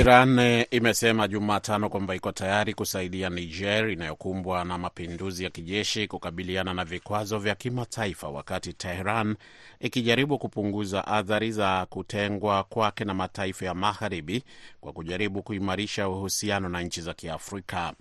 Iran 0.00 0.64
imesema 0.70 1.28
Jumatano 1.28 1.88
kwamba 1.88 2.14
iko 2.14 2.32
tayari 2.32 2.74
kusaidia 2.74 3.30
Niger 3.30 3.90
inayokumbwa 3.90 4.64
na 4.64 4.78
mapinduzi 4.78 5.44
ya 5.44 5.50
kijeshi 5.50 6.08
kukabiliana 6.08 6.74
na 6.74 6.84
vikwazo 6.84 7.38
vya 7.38 7.54
kimataifa, 7.54 8.28
wakati 8.28 8.72
Teheran 8.72 9.36
ikijaribu 9.80 10.38
kupunguza 10.38 11.06
athari 11.06 11.52
za 11.52 11.86
kutengwa 11.86 12.64
kwake 12.64 13.04
na 13.04 13.14
mataifa 13.14 13.64
ya 13.66 13.74
Magharibi 13.74 14.44
kwa 14.80 14.92
kujaribu 14.92 15.42
kuimarisha 15.42 16.08
uhusiano 16.08 16.68
na 16.68 16.82
nchi 16.82 17.00
za 17.00 17.14
Kiafrika. 17.14 17.92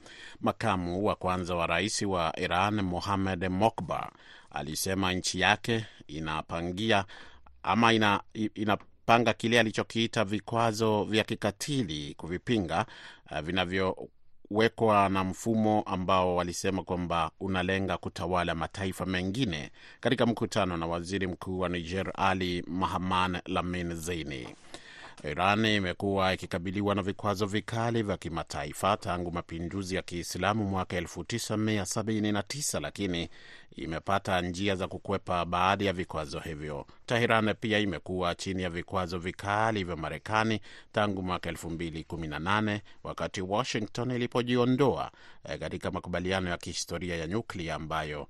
Makamu 0.41 1.05
wa 1.05 1.15
kwanza 1.15 1.55
wa 1.55 1.67
rais 1.67 2.01
wa 2.01 2.39
Iran 2.39 2.81
Mohamed 2.81 3.47
Mokbar 3.49 4.11
alisema 4.51 5.13
nchi 5.13 5.39
yake 5.39 5.85
inapangia 6.07 7.05
ama 7.63 7.93
ina, 7.93 8.21
ina 8.55 8.77
panga 9.09 9.33
kile 9.33 9.59
alichokiita 9.59 10.25
vikwazo 10.25 11.03
vya 11.03 11.23
kikatili 11.23 12.13
kuvipinga 12.17 12.85
uh, 13.31 13.39
vinavyowekwa 13.39 15.09
na 15.09 15.23
mfumo 15.23 15.81
ambao 15.85 16.35
walisema 16.35 16.83
kwamba 16.83 17.31
unalenga 17.39 17.97
kutawala 17.97 18.55
mataifa 18.55 19.05
mengine, 19.05 19.71
katika 19.99 20.25
mkutano 20.25 20.77
na 20.77 20.85
waziri 20.87 21.27
mkuu 21.27 21.59
wa 21.59 21.69
Niger 21.69 22.11
Ali 22.15 22.63
Mahaman 22.67 23.37
Lamin 23.45 23.95
Zeini. 23.95 24.47
Iran 25.23 25.65
imekuwa 25.65 26.33
ikikabiliwa 26.33 26.95
na 26.95 27.01
vikwazo 27.01 27.45
vikali 27.45 28.03
vya 28.03 28.17
kimataifa 28.17 28.97
tangu 28.97 29.31
mapinduzi 29.31 29.95
ya 29.95 30.01
Kiislamu 30.01 30.63
mwaka 30.63 30.99
1979 31.01 32.79
lakini 32.81 33.29
imepata 33.75 34.41
njia 34.41 34.75
za 34.75 34.87
kukwepa 34.87 35.45
baadhi 35.45 35.85
ya 35.85 35.93
vikwazo 35.93 36.39
hivyo. 36.39 36.85
Teheran 37.05 37.53
pia 37.55 37.79
imekuwa 37.79 38.35
chini 38.35 38.63
ya 38.63 38.69
vikwazo 38.69 39.19
vikali 39.19 39.83
vya 39.83 39.95
Marekani 39.95 40.59
tangu 40.91 41.21
mwaka 41.23 41.51
2018 41.51 42.79
wakati 43.03 43.41
Washington 43.41 44.11
ilipojiondoa 44.11 45.11
katika 45.59 45.91
makubaliano 45.91 46.49
ya 46.49 46.57
kihistoria 46.57 47.15
ya 47.15 47.27
nyuklia 47.27 47.75
ambayo 47.75 48.27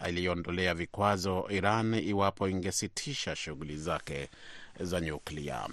yaliondolea 0.00 0.74
vikwazo 0.74 1.46
Iran 1.50 1.94
iwapo 1.94 2.48
ingesitisha 2.48 3.36
shughuli 3.36 3.76
zake 3.76 4.28
za 4.80 5.00
nyuklia. 5.00 5.66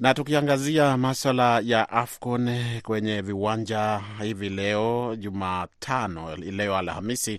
Na 0.00 0.14
tukiangazia 0.14 0.96
maswala 0.96 1.60
ya 1.64 1.88
AFCON 1.88 2.60
kwenye 2.82 3.20
viwanja 3.22 4.00
hivi 4.22 4.48
leo 4.48 5.16
Jumatano, 5.18 6.36
leo 6.36 6.76
Alhamisi, 6.76 7.38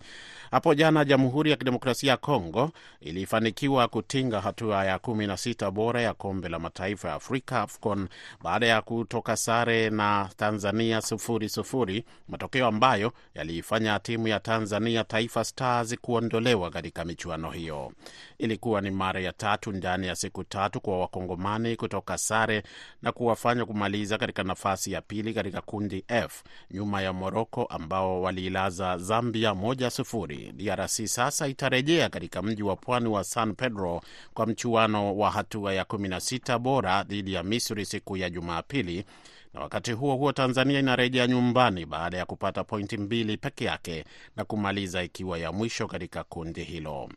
Hapo 0.53 0.74
jana 0.75 1.05
Jamhuri 1.05 1.51
ya 1.51 1.57
Kidemokrasia 1.57 2.12
ya 2.12 2.17
Kongo 2.17 2.72
ilifanikiwa 3.01 3.88
kutinga 3.88 4.41
hatua 4.41 4.86
ya 4.86 5.00
kumi 5.00 5.27
na 5.27 5.38
sita 5.38 5.72
bora 5.72 6.01
ya 6.01 6.13
Kombe 6.13 6.50
la 6.50 6.60
Mataifa 6.60 7.07
ya 7.10 7.13
Afrika 7.13 7.62
AFCON 7.62 8.07
baada 8.43 8.67
ya 8.67 8.81
kutoka 8.81 9.38
sare 9.38 9.89
na 9.89 10.29
Tanzania 10.38 11.01
sufuri 11.01 11.50
sufuri, 11.50 12.05
matokeo 12.29 12.67
ambayo 12.67 13.13
yaliifanya 13.36 14.00
timu 14.00 14.27
ya 14.27 14.39
Tanzania 14.39 15.03
Taifa 15.03 15.43
Stars 15.43 15.95
kuondolewa 16.01 16.69
katika 16.72 17.05
michuano 17.05 17.51
hiyo. 17.51 17.91
Ilikuwa 18.38 18.81
ni 18.81 18.91
mara 18.91 19.19
ya 19.19 19.31
tatu 19.31 19.72
ndani 19.72 20.07
ya 20.07 20.15
siku 20.15 20.43
tatu 20.43 20.81
kwa 20.81 21.00
Wakongomani 21.00 21.75
kutoka 21.75 22.17
sare 22.17 22.63
na 23.01 23.12
kuwafanya 23.12 23.65
kumaliza 23.65 24.17
katika 24.17 24.43
nafasi 24.43 24.91
ya 24.91 25.01
pili 25.01 25.33
katika 25.33 25.62
kundi 25.62 26.05
F 26.07 26.43
nyuma 26.72 27.01
ya 27.01 27.13
Moroko 27.13 27.63
ambao 27.65 28.22
waliilaza 28.22 28.98
Zambia 28.98 29.55
moja 29.55 29.89
sufuri. 29.89 30.42
DRC 30.51 31.05
sasa 31.05 31.47
itarejea 31.47 32.09
katika 32.09 32.41
mji 32.41 32.63
wa 32.63 32.75
pwani 32.75 33.07
wa 33.09 33.23
San 33.23 33.55
Pedro 33.55 34.01
kwa 34.33 34.45
mchuano 34.47 35.17
wa 35.17 35.31
hatua 35.31 35.73
ya 35.73 35.83
16 35.83 36.59
bora 36.59 37.03
dhidi 37.03 37.33
ya 37.33 37.43
Misri 37.43 37.85
siku 37.85 38.17
ya 38.17 38.29
Jumapili, 38.29 39.05
na 39.53 39.59
wakati 39.62 39.91
huo 39.91 40.15
huo 40.15 40.31
Tanzania 40.31 40.79
inarejea 40.79 41.27
nyumbani 41.27 41.85
baada 41.85 42.17
ya 42.17 42.25
kupata 42.25 42.63
pointi 42.63 42.97
mbili 42.97 43.38
peke 43.38 43.65
yake 43.65 44.03
na 44.35 44.45
kumaliza 44.45 45.03
ikiwa 45.03 45.38
ya 45.39 45.51
mwisho 45.51 45.88
katika 45.88 46.23
kundi 46.23 46.63
hilo 46.63 47.09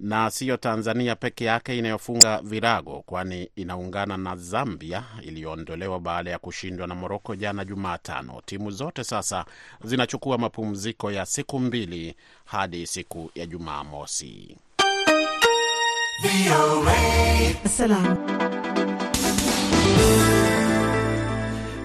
na 0.00 0.30
siyo 0.30 0.56
Tanzania 0.56 1.16
peke 1.16 1.44
yake 1.44 1.78
inayofunga 1.78 2.40
virago, 2.42 3.02
kwani 3.06 3.50
inaungana 3.56 4.16
na 4.16 4.36
Zambia 4.36 5.04
iliyoondolewa 5.22 6.00
baada 6.00 6.30
ya 6.30 6.38
kushindwa 6.38 6.86
na 6.86 6.94
Moroko 6.94 7.36
jana 7.36 7.64
Jumatano. 7.64 8.42
Timu 8.46 8.70
zote 8.70 9.04
sasa 9.04 9.44
zinachukua 9.84 10.38
mapumziko 10.38 11.12
ya 11.12 11.26
siku 11.26 11.58
mbili 11.60 12.14
hadi 12.44 12.86
siku 12.86 13.30
ya 13.34 13.46
Jumamosi. 13.46 14.56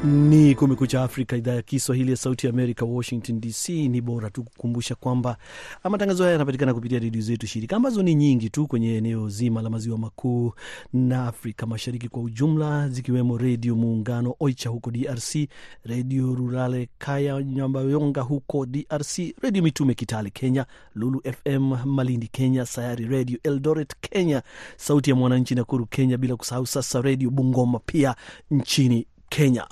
Ni 0.04 0.56
Kumekucha 0.56 1.04
Afrika, 1.04 1.36
idhaa 1.38 1.54
ya 1.54 1.62
Kiswahili 1.62 2.12
ya 2.12 2.18
Sauti 2.18 2.48
ya 2.48 2.54
Amerika, 2.54 2.86
Washington 2.86 3.40
DC. 3.42 3.70
Ni 3.70 4.02
bora 4.02 4.30
tu 4.30 4.44
kukumbusha 4.44 4.96
kwamba 4.96 5.38
matangazo 5.84 6.24
haya 6.24 6.32
yanapatikana 6.32 6.74
kupitia 6.74 7.00
redio 7.00 7.22
zetu 7.22 7.48
shirika 7.48 7.76
ambazo 7.76 8.04
ni 8.04 8.16
nyingi 8.16 8.50
tu 8.50 8.68
kwenye 8.68 8.96
eneo 8.98 9.30
zima 9.30 9.62
la 9.62 9.70
maziwa 9.70 9.98
makuu 9.98 10.54
na 10.94 11.28
Afrika 11.28 11.66
Mashariki 11.66 12.10
kwa 12.10 12.22
ujumla, 12.22 12.90
zikiwemo 12.90 13.38
Redio 13.38 13.76
Muungano 13.76 14.36
Oicha 14.40 14.70
huko 14.70 14.92
DRC, 14.92 15.36
Redio 15.84 16.36
Rurale 16.36 16.90
Kaya 16.98 17.44
Nyambayonga 17.44 18.22
huko 18.22 18.66
DRC, 18.66 19.20
Redio 19.42 19.64
Mitume 19.64 19.94
Kitale 19.94 20.30
Kenya, 20.30 20.66
Lulu 20.96 21.22
FM 21.44 21.76
Malindi 21.86 22.28
Kenya, 22.28 22.66
Sayari 22.66 23.06
Redio 23.06 23.40
Eldoret 23.44 23.94
Kenya, 24.02 24.44
Sauti 24.78 25.10
ya 25.10 25.16
Mwananchi 25.16 25.56
Nakuru 25.56 25.86
Kenya, 25.86 26.18
bila 26.18 26.36
kusahau 26.36 26.66
sasa 26.68 27.02
Redio 27.02 27.30
Bungoma 27.30 27.80
pia 27.80 28.16
nchini 28.52 29.08
Kenya. 29.30 29.68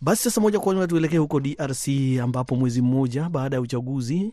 Basi 0.00 0.22
sasa 0.22 0.40
moja 0.40 0.60
kwa 0.60 0.74
moja 0.74 0.86
tuelekee 0.86 1.18
huko 1.18 1.40
DRC 1.40 1.88
ambapo 2.22 2.56
mwezi 2.56 2.82
mmoja 2.82 3.28
baada 3.28 3.56
ya 3.56 3.60
uchaguzi 3.60 4.32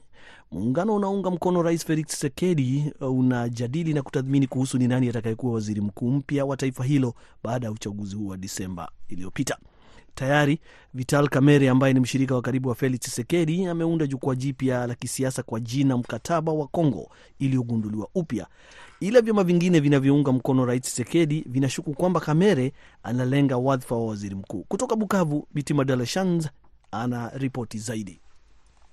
muungano 0.51 0.96
unaunga 0.96 1.32
mkono 1.32 1.62
Rais 1.62 1.86
Felix 1.86 2.08
Tshisekedi 2.08 2.93
unajadili 3.01 3.93
na 3.93 4.01
kutathmini 4.01 4.48
kuhusu 4.48 4.77
ni 4.77 4.88
nani 4.88 5.10
atakayekuwa 5.10 5.53
waziri 5.53 5.82
mkuu 5.82 6.12
mpya 6.12 6.46
wa 6.46 6.58
taifa 6.58 6.84
hilo 6.84 7.13
baada 7.43 7.67
ya 7.67 7.72
uchaguzi 7.72 8.15
huu 8.15 8.27
wa 8.27 8.38
Disemba 8.38 8.91
iliyopita. 9.08 9.58
Tayari 10.15 10.60
Vital 10.93 11.29
Kamerhe 11.29 11.70
ambaye 11.70 11.93
ni 11.93 12.00
mshirika 12.00 12.36
wa 12.36 12.41
karibu 12.41 12.70
wa 12.70 12.75
Felix 12.75 13.00
Tshisekedi 13.00 13.65
ameunda 13.65 14.08
jukwaa 14.08 14.36
jipya 14.36 14.88
la 14.88 14.96
kisiasa 14.96 15.43
kwa 15.43 15.60
jina 15.60 15.98
Mkataba 15.98 16.51
wa 16.51 16.67
Kongo 16.67 17.10
iliyogunduliwa 17.39 18.08
upya, 18.15 18.48
ila 19.00 19.22
vyama 19.22 19.43
vingine 19.43 19.79
vinavyounga 19.79 20.32
mkono 20.32 20.65
Rais 20.65 20.82
Tshisekedi 20.82 21.43
vinashuku 21.50 21.93
kwamba 21.93 22.20
Kamerhe 22.20 22.74
analenga 23.03 23.58
wadhifa 23.58 23.96
wa 23.96 24.05
waziri 24.08 24.36
mkuu. 24.36 24.63
Kutoka 24.67 24.96
Bukavu, 24.96 25.48
Bitima 25.53 25.84
Dalashans 25.84 26.50
ana 26.91 27.29
ripoti 27.29 27.77
zaidi. 27.77 28.20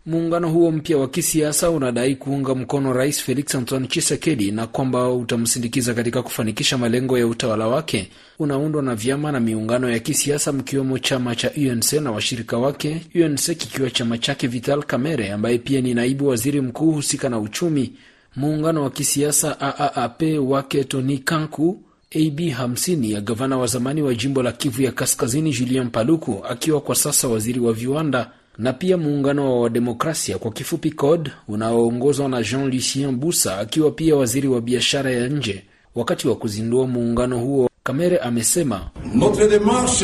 Muungano 0.06 0.48
huo 0.50 0.70
mpya 0.70 0.98
wa 0.98 1.08
kisiasa 1.08 1.70
unadai 1.70 2.16
kuunga 2.16 2.54
mkono 2.54 2.92
Rais 2.92 3.22
Felix 3.22 3.54
Antoine 3.54 3.86
Tshisekedi 3.86 4.50
na 4.52 4.66
kwamba 4.66 5.12
utamsindikiza 5.12 5.94
katika 5.94 6.22
kufanikisha 6.22 6.78
malengo 6.78 7.18
ya 7.18 7.26
utawala 7.26 7.66
wake. 7.68 8.10
Unaundwa 8.38 8.82
na 8.82 8.94
vyama 8.94 9.32
na 9.32 9.40
miungano 9.40 9.90
ya 9.90 9.98
kisiasa 9.98 10.52
mkiwemo 10.52 10.98
chama 10.98 11.36
cha 11.36 11.50
UNC 11.56 11.92
na 11.92 12.10
washirika 12.10 12.58
wake, 12.58 13.00
UNC 13.14 13.40
kikiwa 13.56 13.90
chama 13.90 14.18
chake 14.18 14.46
Vital 14.46 14.82
Kamerhe 14.82 15.32
ambaye 15.32 15.58
pia 15.58 15.80
ni 15.80 15.94
naibu 15.94 16.28
waziri 16.28 16.60
mkuu 16.60 16.92
husika 16.92 17.28
na 17.28 17.38
uchumi. 17.38 17.92
Muungano 18.36 18.82
wa 18.82 18.90
kisiasa 18.90 19.56
AAAP 19.60 20.22
wake 20.40 20.84
Tony 20.84 21.18
Kanku 21.18 21.82
AB 22.16 22.40
50 22.40 23.12
ya 23.12 23.20
gavana 23.20 23.58
wa 23.58 23.66
zamani 23.66 24.02
wa 24.02 24.14
jimbo 24.14 24.42
la 24.42 24.52
Kivu 24.52 24.82
ya 24.82 24.92
Kaskazini 24.92 25.50
Julien 25.52 25.90
Paluku 25.90 26.44
akiwa 26.48 26.80
kwa 26.80 26.94
sasa 26.94 27.28
waziri 27.28 27.60
wa 27.60 27.72
viwanda 27.72 28.30
na 28.60 28.72
pia 28.72 28.96
muungano 28.96 29.52
wa 29.54 29.60
wademokrasia 29.60 30.38
kwa 30.38 30.50
kifupi 30.52 30.90
COD 30.90 31.30
unaoongozwa 31.48 32.28
na 32.28 32.42
Jean 32.42 32.70
Lucien 32.70 33.16
Busa 33.16 33.58
akiwa 33.58 33.90
pia 33.90 34.16
waziri 34.16 34.48
wa 34.48 34.60
biashara 34.60 35.10
ya 35.10 35.28
nje. 35.28 35.64
Wakati 35.94 36.28
wa 36.28 36.36
kuzindua 36.36 36.86
muungano 36.86 37.38
huo, 37.38 37.69
Kamere 37.82 38.18
amesema 38.18 38.90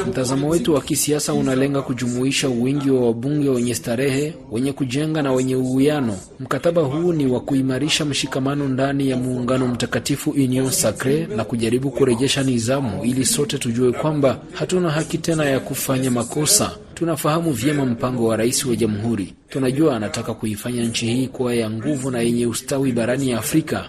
mtazamo 0.07 0.49
wetu 0.49 0.75
wa 0.75 0.81
kisiasa 0.81 1.35
unalenga 1.35 1.83
kujumuisha 1.83 2.49
wingi 2.49 2.91
wa 2.91 3.07
wabunge 3.07 3.49
wenye 3.49 3.75
starehe, 3.75 4.35
wenye 4.51 4.73
kujenga 4.73 5.23
na 5.23 5.33
wenye 5.33 5.57
uwiano. 5.57 6.19
Mkataba 6.41 6.83
huu 6.83 7.13
ni 7.13 7.27
wa 7.27 7.41
kuimarisha 7.41 8.05
mshikamano 8.05 8.69
ndani 8.69 9.11
ya 9.11 9.17
muungano 9.17 9.69
mtakatifu 9.69 10.31
Union 10.31 10.71
Sacre 10.71 11.27
na 11.27 11.45
kujaribu 11.45 11.91
kurejesha 11.91 12.43
nizamu, 12.43 13.05
ili 13.05 13.25
sote 13.27 13.59
tujue 13.59 13.93
kwamba 13.93 14.39
hatuna 14.53 14.91
haki 14.91 15.19
tena 15.19 15.45
ya 15.45 15.61
kufanya 15.61 16.11
makosa. 16.11 16.73
Tunafahamu 16.95 17.53
vyema 17.53 17.87
mpango 17.87 18.27
wa 18.27 18.37
rais 18.37 18.65
wa 18.67 18.77
jamhuri. 18.77 19.35
Tunajua 19.49 19.97
anataka 19.97 20.35
kuifanya 20.35 20.85
nchi 20.85 21.07
hii 21.07 21.27
kuwa 21.29 21.55
ya 21.55 21.71
nguvu 21.71 22.11
na 22.11 22.21
yenye 22.21 22.47
ustawi 22.47 22.93
barani 22.93 23.31
ya 23.31 23.39
Afrika. 23.39 23.89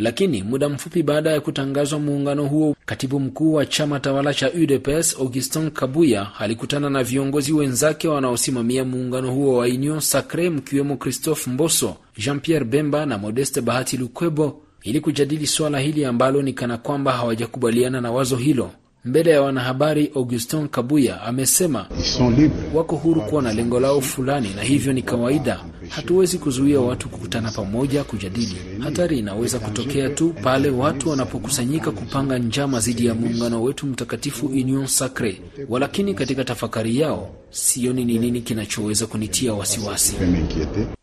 Lakini 0.00 0.42
muda 0.42 0.68
mfupi 0.68 1.02
baada 1.02 1.30
ya 1.30 1.40
kutangazwa 1.40 1.98
muungano 1.98 2.46
huo, 2.46 2.76
katibu 2.86 3.20
mkuu 3.20 3.52
wa 3.54 3.66
chama 3.66 4.00
tawala 4.00 4.34
cha 4.34 4.50
UDPS 4.52 5.16
Augustin 5.20 5.70
Kabuya 5.70 6.26
alikutana 6.38 6.90
na 6.90 7.04
viongozi 7.04 7.52
wenzake 7.52 8.08
wanaosimamia 8.08 8.84
muungano 8.84 9.30
huo 9.32 9.56
wa 9.56 9.66
Union 9.66 10.00
Sacre, 10.00 10.50
mkiwemo 10.50 10.96
Christophe 10.96 11.50
Mboso, 11.50 11.96
Jean-Pierre 12.18 12.64
Bemba 12.64 13.06
na 13.06 13.18
Modeste 13.18 13.60
Bahati 13.60 13.96
Lukwebo 13.96 14.62
ili 14.82 15.00
kujadili 15.00 15.46
swala 15.46 15.78
hili 15.78 16.04
ambalo 16.04 16.42
ni 16.42 16.52
kana 16.52 16.76
kwamba 16.78 17.12
hawajakubaliana 17.12 18.00
na 18.00 18.10
wazo 18.12 18.36
hilo. 18.36 18.70
Mbele 19.04 19.30
ya 19.30 19.42
wanahabari, 19.42 20.12
Augustin 20.16 20.68
Kabuya 20.68 21.22
amesema 21.22 21.86
wako 22.74 22.96
huru 22.96 23.20
kuwa 23.22 23.42
na 23.42 23.52
lengo 23.52 23.80
lao 23.80 24.00
fulani, 24.00 24.48
na 24.56 24.62
hivyo 24.62 24.92
ni 24.92 25.02
kawaida. 25.02 25.60
Hatuwezi 25.88 26.38
kuzuia 26.38 26.80
watu 26.80 27.08
kukutana 27.08 27.50
pamoja 27.50 28.04
kujadili. 28.04 28.56
Hatari 28.80 29.18
inaweza 29.18 29.58
kutokea 29.58 30.08
tu 30.10 30.34
pale 30.42 30.70
watu 30.70 31.10
wanapokusanyika 31.10 31.90
kupanga 31.90 32.38
njama 32.38 32.80
dhidi 32.80 33.06
ya 33.06 33.14
muungano 33.14 33.62
wetu 33.62 33.86
mtakatifu 33.86 34.46
Union 34.46 34.86
Sacre. 34.86 35.40
Walakini 35.68 36.14
katika 36.14 36.44
tafakari 36.44 36.98
yao, 36.98 37.34
sioni 37.50 38.04
ni 38.04 38.18
nini 38.18 38.40
kinachoweza 38.40 39.06
kunitia 39.06 39.52
wasiwasi. 39.54 40.16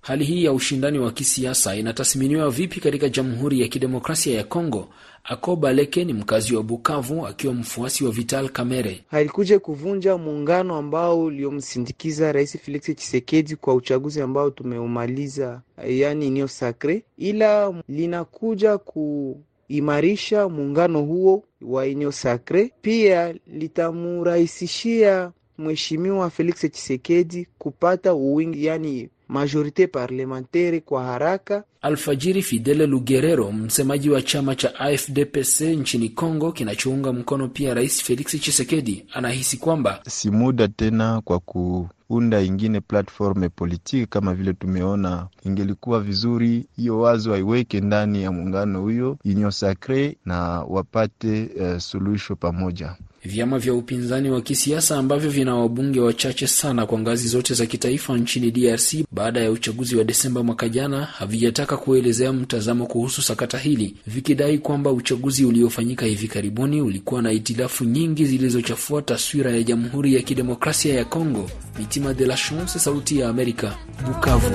Hali 0.01 0.25
hii 0.25 0.43
ya 0.43 0.53
ushindani 0.53 0.99
wa 0.99 1.11
kisiasa 1.11 1.75
inatathminiwa 1.75 2.49
vipi 2.51 2.79
katika 2.79 3.09
Jamhuri 3.09 3.61
ya 3.61 3.67
Kidemokrasia 3.67 4.37
ya 4.37 4.43
Kongo? 4.43 4.87
Akoba 5.29 5.73
Leke 5.73 6.05
ni 6.05 6.13
mkazi 6.13 6.55
wa 6.55 6.63
Bukavu 6.63 7.27
akiwa 7.27 7.53
mfuasi 7.53 8.05
wa 8.05 8.11
Vital 8.11 8.49
Kamerhe. 8.49 9.03
Alikuja 9.11 9.59
kuvunja 9.59 10.17
muungano 10.17 10.75
ambao 10.75 11.23
uliomsindikiza 11.23 12.31
Rais 12.31 12.57
Felix 12.57 12.81
Tshisekedi 12.95 13.55
kwa 13.55 13.73
uchaguzi 13.73 14.21
ambao 14.21 14.49
tumeumaliza, 14.49 15.61
yani 15.87 16.27
Union 16.27 16.47
Sacre, 16.47 17.03
ila 17.17 17.73
linakuja 17.89 18.77
kuimarisha 18.77 20.49
muungano 20.49 21.01
huo 21.01 21.43
wa 21.61 21.83
Union 21.83 22.11
Sacre. 22.11 22.71
Pia 22.81 23.35
litamurahisishia 23.47 25.31
Mheshimiwa 25.57 26.29
Felix 26.29 26.55
Tshisekedi 26.71 27.47
kupata 27.57 28.13
uwingi, 28.13 28.65
yani 28.65 29.09
majorite 29.29 29.87
parlementaire 29.87 30.79
kwa 30.79 31.03
haraka. 31.03 31.63
Alfajiri 31.81 32.41
Fidele 32.43 32.85
Lugerero, 32.87 33.51
msemaji 33.51 34.09
wa 34.09 34.21
chama 34.21 34.55
cha 34.55 34.75
AFDPC 34.79 35.61
nchini 35.61 36.09
Kongo 36.09 36.51
kinachounga 36.51 37.13
mkono 37.13 37.47
pia 37.47 37.73
Rais 37.73 38.03
Felix 38.03 38.41
Chisekedi, 38.41 39.05
anahisi 39.13 39.57
kwamba 39.57 39.99
si 40.07 40.31
muda 40.31 40.67
tena 40.67 41.21
kwa 41.21 41.39
kuunda 41.39 42.41
ingine 42.41 42.81
platform 42.81 43.49
politiki 43.55 44.05
kama 44.05 44.33
vile 44.33 44.53
tumeona. 44.53 45.27
Ingelikuwa 45.45 45.99
vizuri 45.99 46.65
hiyo 46.75 46.99
wazo 46.99 47.31
waiweke 47.31 47.81
ndani 47.81 48.23
ya 48.23 48.31
muungano 48.31 48.81
huyo 48.81 49.17
inyo 49.23 49.51
Sacre 49.51 50.17
na 50.25 50.39
wapate 50.61 51.49
uh, 51.61 51.77
suluhisho 51.77 52.35
pamoja. 52.35 52.95
Vyama 53.27 53.59
vya 53.59 53.73
upinzani 53.73 54.29
wa 54.29 54.41
kisiasa 54.41 54.97
ambavyo 54.97 55.29
vina 55.29 55.55
wabunge 55.55 55.99
wachache 55.99 56.47
sana 56.47 56.85
kwa 56.85 56.99
ngazi 56.99 57.27
zote 57.27 57.53
za 57.53 57.65
kitaifa 57.65 58.17
nchini 58.17 58.51
DRC 58.51 58.95
baada 59.11 59.39
ya 59.39 59.51
uchaguzi 59.51 59.95
wa 59.95 60.03
Desemba 60.03 60.43
mwaka 60.43 60.69
jana 60.69 61.05
havijataka 61.05 61.77
kuelezea 61.77 62.33
mtazamo 62.33 62.85
kuhusu 62.85 63.21
sakata 63.21 63.57
hili, 63.57 63.95
vikidai 64.07 64.57
kwamba 64.57 64.91
uchaguzi 64.91 65.45
uliofanyika 65.45 66.05
hivi 66.05 66.27
karibuni 66.27 66.81
ulikuwa 66.81 67.21
na 67.21 67.31
itilafu 67.31 67.83
nyingi 67.85 68.25
zilizochafua 68.25 69.01
taswira 69.01 69.51
ya 69.51 69.63
Jamhuri 69.63 70.15
ya 70.15 70.21
Kidemokrasia 70.21 70.93
ya 70.95 71.05
Kongo. 71.05 71.49
Mitima 71.79 72.13
de 72.13 72.25
la 72.25 72.35
Chance, 72.35 72.79
Sauti 72.79 73.19
ya 73.19 73.29
Amerika, 73.29 73.75
Bukavu. 74.07 74.51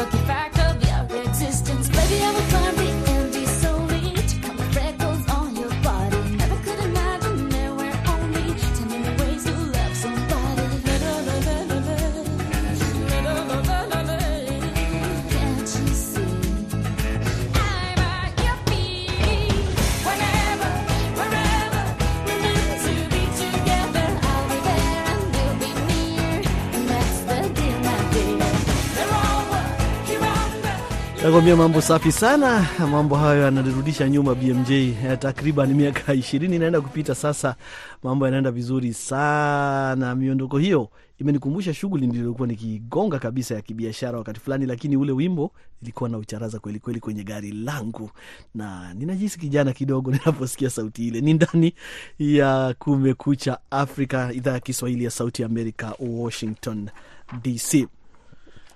Nakwambia 31.24 31.56
mambo 31.56 31.80
safi 31.80 32.12
sana. 32.12 32.66
Mambo 32.90 33.16
hayo 33.16 33.42
yanarudisha 33.42 34.08
nyuma 34.08 34.34
BMJ, 34.34 34.70
takriban 35.18 35.74
miaka 35.74 36.14
ishirini 36.22 36.56
inaenda 36.56 36.80
kupita 36.80 37.14
sasa. 37.14 37.56
Mambo 38.02 38.24
yanaenda 38.24 38.50
vizuri 38.50 38.94
sana. 38.94 40.14
Miondoko 40.14 40.58
hiyo 40.58 40.88
imenikumbusha 41.20 41.74
shughuli 41.74 42.06
niliyokuwa 42.06 42.48
nikigonga 42.48 43.18
kabisa 43.18 43.54
ya 43.54 43.60
kibiashara 43.62 44.18
wakati 44.18 44.40
fulani, 44.40 44.66
lakini 44.66 44.96
ule 44.96 45.12
wimbo 45.12 45.52
ilikuwa 45.82 46.10
na 46.10 46.18
ucharaza 46.18 46.58
kweli 46.58 46.78
kweli 46.80 47.00
kwenye 47.00 47.24
gari 47.24 47.50
langu, 47.52 48.10
na 48.54 48.94
ninajisi 48.94 49.38
kijana 49.38 49.72
kidogo 49.72 50.10
ninaposikia 50.12 50.70
sauti 50.70 51.08
ile. 51.08 51.20
Ni 51.20 51.34
ndani 51.34 51.74
ya 52.18 52.74
Kumekucha 52.78 53.58
Afrika, 53.70 54.32
idhaa 54.32 54.52
ya 54.52 54.60
Kiswahili 54.60 55.04
ya 55.04 55.10
Sauti 55.10 55.42
ya 55.42 55.46
Amerika, 55.48 55.94
Washington 56.00 56.88
DC. 57.42 57.86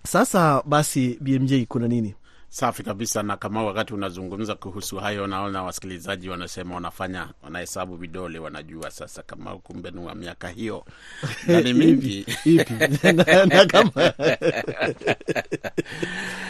Sasa 0.07 0.63
basi, 0.67 1.19
BMJ, 1.21 1.55
kuna 1.69 1.89
nini? 1.89 2.15
Safi 2.49 2.83
kabisa. 2.83 3.23
Na 3.23 3.37
kama 3.37 3.65
wakati 3.65 3.95
unazungumza 3.95 4.55
kuhusu 4.55 4.97
hayo, 4.97 5.27
naona 5.27 5.63
wasikilizaji 5.63 6.29
wanasema 6.29 6.75
wanafanya 6.75 7.29
wanahesabu 7.43 7.97
vidole, 7.97 8.39
wanajua 8.39 8.91
sasa 8.91 9.23
kama 9.23 9.57
kumbe 9.59 9.91
ni 9.91 10.01
wa 10.01 10.15
miaka 10.15 10.49
hiyo 10.49 10.85
na 11.47 11.61
ni 11.61 11.73
mingi 11.73 12.27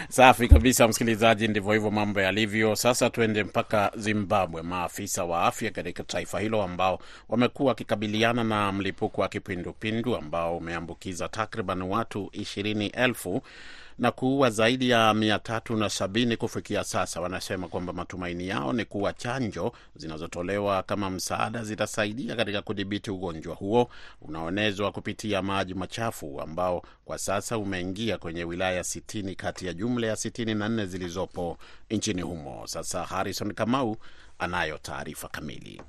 Safi 0.08 0.48
kabisa, 0.48 0.88
msikilizaji, 0.88 1.48
ndivyo 1.48 1.72
hivyo 1.72 1.90
mambo 1.90 2.20
yalivyo. 2.20 2.76
Sasa 2.76 3.10
tuende 3.10 3.44
mpaka 3.44 3.92
Zimbabwe. 3.96 4.62
Maafisa 4.62 5.24
wa 5.24 5.44
afya 5.44 5.70
katika 5.70 6.02
taifa 6.02 6.40
hilo 6.40 6.62
ambao 6.62 6.98
wamekuwa 7.28 7.68
wakikabiliana 7.68 8.44
na 8.44 8.72
mlipuko 8.72 9.20
wa 9.20 9.28
kipindupindu 9.28 10.16
ambao 10.16 10.56
umeambukiza 10.56 11.28
takriban 11.28 11.82
watu 11.82 12.30
ishirini 12.32 12.86
elfu 12.86 13.42
na 13.98 14.10
kuua 14.12 14.50
zaidi 14.50 14.90
ya 14.90 15.14
mia 15.14 15.38
tatu 15.38 15.76
na 15.76 15.88
sabini 15.90 16.36
kufikia 16.36 16.84
sasa. 16.84 17.20
Wanasema 17.20 17.68
kwamba 17.68 17.92
matumaini 17.92 18.48
yao 18.48 18.72
ni 18.72 18.84
kuwa 18.84 19.12
chanjo 19.12 19.72
zinazotolewa 19.96 20.82
kama 20.82 21.10
msaada 21.10 21.64
zitasaidia 21.64 22.36
katika 22.36 22.62
kudhibiti 22.62 23.10
ugonjwa 23.10 23.54
huo 23.54 23.90
unaoenezwa 24.22 24.92
kupitia 24.92 25.42
maji 25.42 25.74
machafu 25.74 26.40
ambao 26.40 26.82
kwa 27.04 27.18
sasa 27.18 27.58
umeingia 27.58 28.18
kwenye 28.18 28.44
wilaya 28.44 28.84
sitini 28.84 29.34
kati 29.34 29.66
ya 29.66 29.72
jumla 29.72 30.06
ya 30.06 30.16
sitini 30.16 30.54
na 30.54 30.68
nne 30.68 30.86
zilizopo 30.86 31.58
nchini 31.90 32.22
humo. 32.22 32.62
Sasa 32.66 33.04
Harrison 33.04 33.54
Kamau 33.54 33.96
anayo 34.38 34.78
taarifa 34.78 35.28
kamili. 35.28 35.82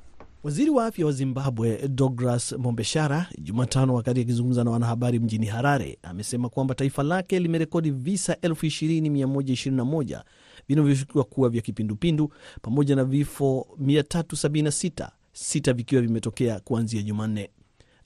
Waziri 0.44 0.70
wa 0.70 0.86
afya 0.86 1.06
wa 1.06 1.12
Zimbabwe 1.12 1.88
Douglas 1.88 2.52
Mombeshara 2.54 3.28
Jumatano, 3.38 3.94
wakati 3.94 4.22
akizungumza 4.22 4.64
na 4.64 4.72
wanahabari 4.72 5.20
mjini 5.20 5.46
Harare, 5.46 5.98
amesema 6.04 6.50
kwamba 6.50 6.76
taifa 6.76 7.04
lake 7.04 7.40
limerekodi 7.40 7.92
visa 7.92 8.34
20121 8.34 10.22
vinavyoshukiwa 10.68 11.24
kuwa 11.24 11.50
vya 11.50 11.62
kipindupindu 11.62 12.32
pamoja 12.62 12.96
na 12.96 13.04
vifo 13.04 13.68
376, 13.84 15.10
sita 15.34 15.74
vikiwa 15.74 16.02
vimetokea 16.02 16.60
kuanzia 16.60 17.02
Jumanne. 17.02 17.50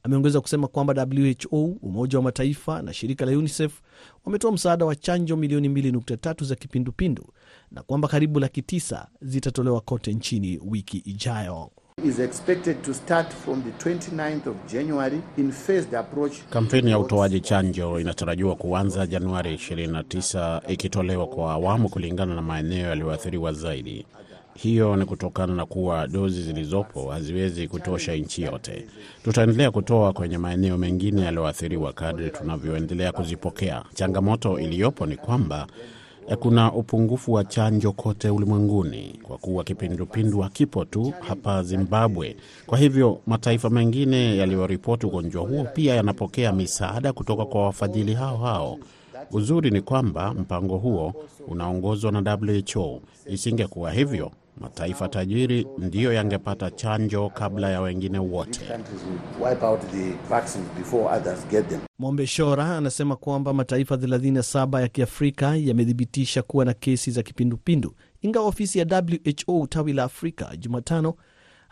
Ameongeza 0.03 0.41
kusema 0.41 0.67
kwamba 0.67 1.07
WHO, 1.11 1.63
Umoja 1.81 2.17
wa 2.17 2.23
Mataifa 2.23 2.81
na 2.81 2.93
shirika 2.93 3.25
la 3.25 3.31
UNICEF 3.37 3.81
wametoa 4.25 4.51
msaada 4.51 4.85
wa 4.85 4.95
chanjo 4.95 5.37
milioni 5.37 5.69
2.3 5.69 6.45
za 6.45 6.55
kipindupindu 6.55 7.23
na 7.71 7.83
kwamba 7.83 8.07
karibu 8.07 8.39
laki 8.39 8.61
tisa 8.61 9.07
zitatolewa 9.21 9.81
kote 9.81 10.13
nchini 10.13 10.59
wiki 10.65 10.97
ijayo. 10.97 11.71
Kampeni 16.49 16.91
ya 16.91 16.99
utoaji 16.99 17.39
chanjo 17.39 17.99
inatarajiwa 17.99 18.55
kuanza 18.55 19.07
Januari 19.07 19.55
29 19.55 20.61
ikitolewa 20.67 21.27
kwa 21.27 21.51
awamu 21.53 21.89
kulingana 21.89 22.35
na 22.35 22.41
maeneo 22.41 22.89
yaliyoathiriwa 22.89 23.53
zaidi. 23.53 24.05
Hiyo 24.53 24.95
ni 24.95 25.05
kutokana 25.05 25.55
na 25.55 25.65
kuwa 25.65 26.07
dozi 26.07 26.43
zilizopo 26.43 27.11
haziwezi 27.11 27.67
kutosha 27.67 28.15
nchi 28.15 28.41
yote. 28.41 28.85
Tutaendelea 29.23 29.71
kutoa 29.71 30.13
kwenye 30.13 30.37
maeneo 30.37 30.77
mengine 30.77 31.21
yaliyoathiriwa 31.21 31.93
kadri 31.93 32.29
tunavyoendelea 32.29 33.11
kuzipokea. 33.11 33.83
Changamoto 33.93 34.59
iliyopo 34.59 35.05
ni 35.05 35.15
kwamba 35.17 35.67
kuna 36.39 36.73
upungufu 36.73 37.33
wa 37.33 37.43
chanjo 37.43 37.91
kote 37.91 38.29
ulimwenguni 38.29 39.19
kwa 39.23 39.37
kuwa 39.37 39.63
kipindupindu 39.63 40.39
hakipo 40.39 40.85
tu 40.85 41.13
hapa 41.19 41.63
Zimbabwe. 41.63 42.35
Kwa 42.65 42.77
hivyo 42.77 43.19
mataifa 43.27 43.69
mengine 43.69 44.37
yaliyoripoti 44.37 45.05
ugonjwa 45.05 45.43
huo 45.43 45.63
pia 45.73 45.95
yanapokea 45.95 46.53
misaada 46.53 47.13
kutoka 47.13 47.45
kwa 47.45 47.65
wafadhili 47.65 48.13
hao 48.13 48.37
hao. 48.37 48.77
Uzuri 49.31 49.71
ni 49.71 49.81
kwamba 49.81 50.33
mpango 50.33 50.77
huo 50.77 51.13
unaongozwa 51.47 52.11
na 52.11 52.37
WHO. 52.41 53.01
Isingekuwa 53.27 53.91
hivyo, 53.91 54.31
mataifa 54.57 55.07
tajiri 55.07 55.67
ndiyo 55.77 56.13
yangepata 56.13 56.71
chanjo 56.71 57.29
kabla 57.29 57.69
ya 57.69 57.81
wengine 57.81 58.19
wote. 58.19 58.61
Mombe 61.99 62.27
Shora 62.27 62.77
anasema 62.77 63.15
kwamba 63.15 63.53
mataifa 63.53 63.95
37 63.95 64.81
ya 64.81 64.87
Kiafrika 64.87 65.55
yamethibitisha 65.55 66.41
kuwa 66.41 66.65
na 66.65 66.73
kesi 66.73 67.11
za 67.11 67.23
kipindupindu, 67.23 67.95
ingawa 68.21 68.45
ofisi 68.47 68.79
ya 68.79 69.03
WHO 69.47 69.67
tawi 69.67 69.93
la 69.93 70.03
Afrika 70.03 70.55
Jumatano 70.57 71.13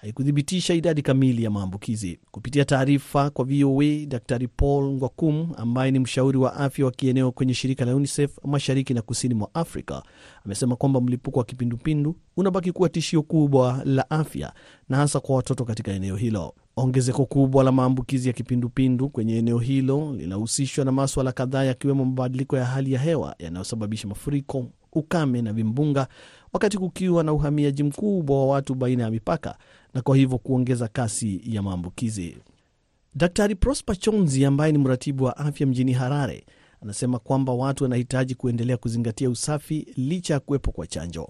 haikuthibitisha 0.02 0.74
idadi 0.74 1.02
kamili 1.02 1.44
ya 1.44 1.50
maambukizi. 1.50 2.20
Kupitia 2.32 2.66
taarifa 2.66 3.30
kwa 3.30 3.46
VOA, 3.46 4.06
Daktari 4.08 4.48
Paul 4.48 4.84
Ngwakum 4.92 5.52
ambaye 5.58 5.92
ni 5.92 6.00
mshauri 6.00 6.38
wa 6.38 6.54
afya 6.54 6.86
wa 6.86 6.92
kieneo 6.92 7.32
kwenye 7.32 7.54
shirika 7.54 7.86
la 7.86 7.96
UNICEF 7.96 8.38
mashariki 8.46 8.94
na 8.94 9.02
kusini 9.02 9.34
mwa 9.34 9.50
Afrika 9.54 10.04
amesema 10.46 10.76
kwamba 10.76 11.02
mlipuko 11.02 11.40
wa 11.40 11.46
kipindupindu 11.46 12.16
unabaki 12.38 12.72
kuwa 12.72 12.90
tishio 12.90 13.22
kubwa 13.24 13.82
la 13.86 14.10
afya 14.10 14.54
na 14.90 14.98
hasa 14.98 15.20
kwa 15.20 15.36
watoto 15.36 15.66
katika 15.66 15.92
eneo 15.92 16.16
hilo. 16.16 16.54
Ongezeko 16.76 17.26
kubwa 17.26 17.64
la 17.64 17.72
maambukizi 17.72 18.28
ya 18.28 18.34
kipindupindu 18.34 19.10
kwenye 19.10 19.38
eneo 19.38 19.58
hilo 19.60 20.14
linahusishwa 20.16 20.86
na 20.86 20.92
maswala 20.92 21.32
kadhaa 21.32 21.64
yakiwemo 21.64 22.06
mabadiliko 22.06 22.58
ya 22.58 22.66
hali 22.66 22.92
ya 22.94 23.00
hewa 23.00 23.36
yanayosababisha 23.40 24.08
mafuriko, 24.08 24.66
ukame 24.94 25.42
na 25.42 25.54
vimbunga, 25.54 26.08
wakati 26.54 26.78
kukiwa 26.78 27.24
na 27.24 27.34
uhamiaji 27.34 27.84
mkubwa 27.84 28.40
wa 28.40 28.48
watu 28.54 28.76
baina 28.76 29.04
ya 29.04 29.12
mipaka 29.12 29.58
na 29.94 30.02
kwa 30.02 30.18
hivyo 30.18 30.38
kuongeza 30.38 30.88
kasi 30.88 31.42
ya 31.46 31.62
maambukizi. 31.62 32.38
Daktari 33.16 33.56
Prosper 33.56 33.96
Chonzi 34.00 34.46
ambaye 34.46 34.72
ni 34.72 34.78
mratibu 34.78 35.24
wa 35.24 35.38
afya 35.38 35.68
mjini 35.68 35.94
Harare 35.94 36.46
anasema 36.82 37.20
kwamba 37.20 37.54
watu 37.54 37.84
wanahitaji 37.84 38.36
kuendelea 38.36 38.78
kuzingatia 38.78 39.30
usafi 39.30 39.88
licha 39.98 40.34
ya 40.34 40.40
kuwepo 40.40 40.72
kwa 40.72 40.88
chanjo. 40.88 41.30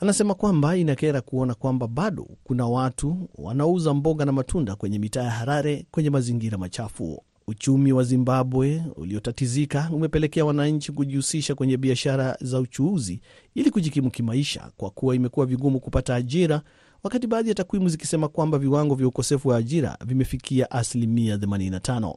Anasema 0.00 0.34
kwamba 0.34 0.76
inakera 0.76 1.20
kuona 1.20 1.54
kwamba 1.54 1.86
bado 1.88 2.28
kuna 2.44 2.66
watu 2.66 3.28
wanaouza 3.34 3.94
mboga 3.94 4.24
na 4.24 4.32
matunda 4.32 4.76
kwenye 4.76 4.98
mitaa 4.98 5.22
ya 5.22 5.30
Harare 5.30 5.86
kwenye 5.90 6.10
mazingira 6.10 6.58
machafu. 6.58 7.22
Uchumi 7.48 7.92
wa 7.92 8.04
Zimbabwe 8.04 8.82
uliotatizika 8.96 9.90
umepelekea 9.92 10.44
wananchi 10.44 10.92
kujihusisha 10.92 11.54
kwenye 11.54 11.76
biashara 11.76 12.36
za 12.40 12.60
uchuuzi 12.60 13.20
ili 13.54 13.70
kujikimu 13.70 14.10
kimaisha, 14.10 14.70
kwa 14.76 14.90
kuwa 14.90 15.14
imekuwa 15.14 15.46
vigumu 15.46 15.80
kupata 15.80 16.14
ajira, 16.14 16.62
wakati 17.06 17.26
baadhi 17.26 17.48
ya 17.48 17.54
takwimu 17.54 17.88
zikisema 17.88 18.28
kwamba 18.28 18.58
viwango 18.58 18.94
vya 18.94 19.08
ukosefu 19.08 19.48
wa 19.48 19.56
ajira 19.56 19.98
vimefikia 20.06 20.70
asilimia 20.70 21.36
85. 21.36 22.14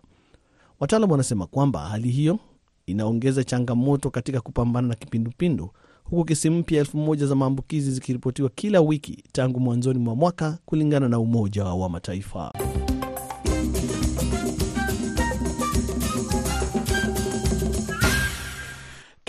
Wataalam 0.79 1.11
wanasema 1.11 1.45
kwamba 1.47 1.79
hali 1.79 2.09
hiyo 2.11 2.39
inaongeza 2.85 3.43
changamoto 3.43 4.09
katika 4.09 4.41
kupambana 4.41 4.87
na 4.87 4.95
kipindupindu 4.95 5.69
huku 6.03 6.25
kesi 6.25 6.49
mpya 6.49 6.79
elfu 6.79 6.97
moja 6.97 7.25
za 7.25 7.35
maambukizi 7.35 7.91
zikiripotiwa 7.91 8.49
kila 8.55 8.81
wiki 8.81 9.23
tangu 9.31 9.59
mwanzoni 9.59 9.99
mwa 9.99 10.15
mwaka 10.15 10.57
kulingana 10.65 11.09
na 11.09 11.19
Umoja 11.19 11.63
wa 11.65 11.89
Mataifa. 11.89 12.53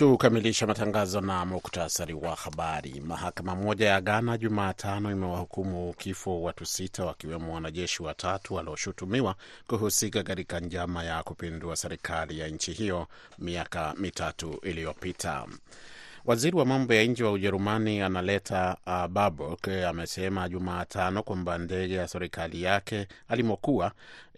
Tukamilisha 0.01 0.67
matangazo 0.67 1.21
na 1.21 1.45
muktasari 1.45 2.13
wa 2.13 2.35
habari. 2.35 3.01
Mahakama 3.07 3.55
moja 3.55 3.89
ya 3.89 4.01
Ghana 4.01 4.37
Jumatano 4.37 5.11
imewahukumu 5.11 5.93
kifo 5.93 6.41
watu 6.41 6.65
sita 6.65 7.05
wakiwemo 7.05 7.53
wanajeshi 7.53 8.03
watatu 8.03 8.53
walioshutumiwa 8.53 9.35
kuhusika 9.67 10.23
katika 10.23 10.59
njama 10.59 11.03
ya 11.03 11.23
kupindua 11.23 11.75
serikali 11.75 12.39
ya 12.39 12.47
nchi 12.47 12.71
hiyo 12.73 13.07
miaka 13.39 13.93
mitatu 13.97 14.59
iliyopita. 14.63 15.45
Waziri 16.25 16.57
wa 16.57 16.65
mambo 16.65 16.93
ya 16.93 17.03
nje 17.03 17.23
wa 17.23 17.31
Ujerumani 17.31 18.01
Annalena 18.01 18.77
uh, 18.87 19.07
Baerbock 19.07 19.67
amesema 19.67 20.49
Jumatano 20.49 21.23
kwamba 21.23 21.57
ndege 21.57 21.93
ya 21.93 22.07
serikali 22.07 22.61
yake 22.63 23.07
alimokuwa 23.27 23.91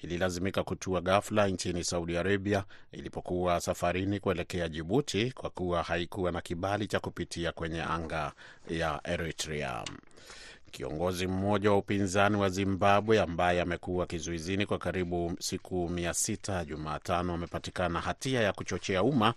ililazimika 0.04 0.64
kutua 0.64 1.02
ghafla 1.02 1.48
nchini 1.48 1.84
Saudi 1.84 2.18
Arabia 2.18 2.64
ilipokuwa 2.92 3.62
safarini 3.62 4.20
kuelekea 4.20 4.70
Jibuti 4.70 5.32
kwa 5.32 5.50
kuwa 5.50 5.84
haikuwa 5.84 6.32
na 6.32 6.42
kibali 6.42 6.88
cha 6.88 7.00
kupitia 7.00 7.52
kwenye 7.52 7.82
anga 7.84 8.32
ya 8.70 9.00
Eritrea. 9.04 9.84
Kiongozi 10.72 11.28
mmoja 11.28 11.72
wa 11.72 11.78
upinzani 11.78 12.36
wa 12.38 12.50
Zimbabwe 12.50 13.20
ambaye 13.20 13.62
amekuwa 13.62 14.06
kizuizini 14.08 14.66
kwa 14.66 14.78
karibu 14.78 15.34
siku 15.40 15.90
mia 15.90 16.14
sita 16.14 16.66
Jumatano 16.66 17.34
amepatikana 17.34 18.02
hatia 18.02 18.42
ya 18.42 18.54
kuchochea 18.54 19.04
umma 19.04 19.34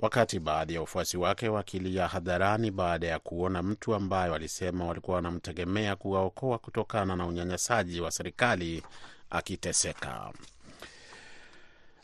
wakati 0.00 0.40
baadhi 0.40 0.74
ya 0.74 0.80
wafuasi 0.80 1.16
wake 1.16 1.48
wakilia 1.48 2.08
hadharani 2.08 2.70
baada 2.70 3.06
ya 3.06 3.18
kuona 3.18 3.62
mtu 3.62 3.94
ambaye 3.94 4.30
walisema 4.30 4.84
walikuwa 4.86 5.14
wanamtegemea 5.16 5.96
kuwaokoa 5.96 6.58
kutokana 6.58 7.16
na 7.16 7.26
unyanyasaji 7.26 8.00
wa 8.00 8.10
serikali 8.10 8.82
akiteseka. 9.30 10.32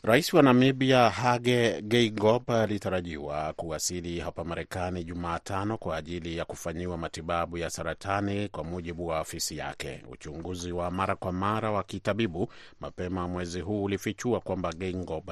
Rais 0.07 0.33
wa 0.33 0.43
Namibia 0.43 1.09
Hage 1.09 1.81
Geingob 1.81 2.51
alitarajiwa 2.51 3.53
kuwasili 3.53 4.19
hapa 4.19 4.43
Marekani 4.43 5.03
Jumatano 5.03 5.77
kwa 5.77 5.97
ajili 5.97 6.37
ya 6.37 6.45
kufanyiwa 6.45 6.97
matibabu 6.97 7.57
ya 7.57 7.69
saratani, 7.69 8.47
kwa 8.49 8.63
mujibu 8.63 9.07
wa 9.07 9.19
afisi 9.19 9.57
yake. 9.57 10.03
Uchunguzi 10.11 10.71
wa 10.71 10.91
mara 10.91 11.15
kwa 11.15 11.31
mara 11.31 11.71
wa 11.71 11.83
kitabibu 11.83 12.51
mapema 12.79 13.27
mwezi 13.27 13.61
huu 13.61 13.83
ulifichua 13.83 14.39
kwamba 14.39 14.73
Geingob 14.73 15.31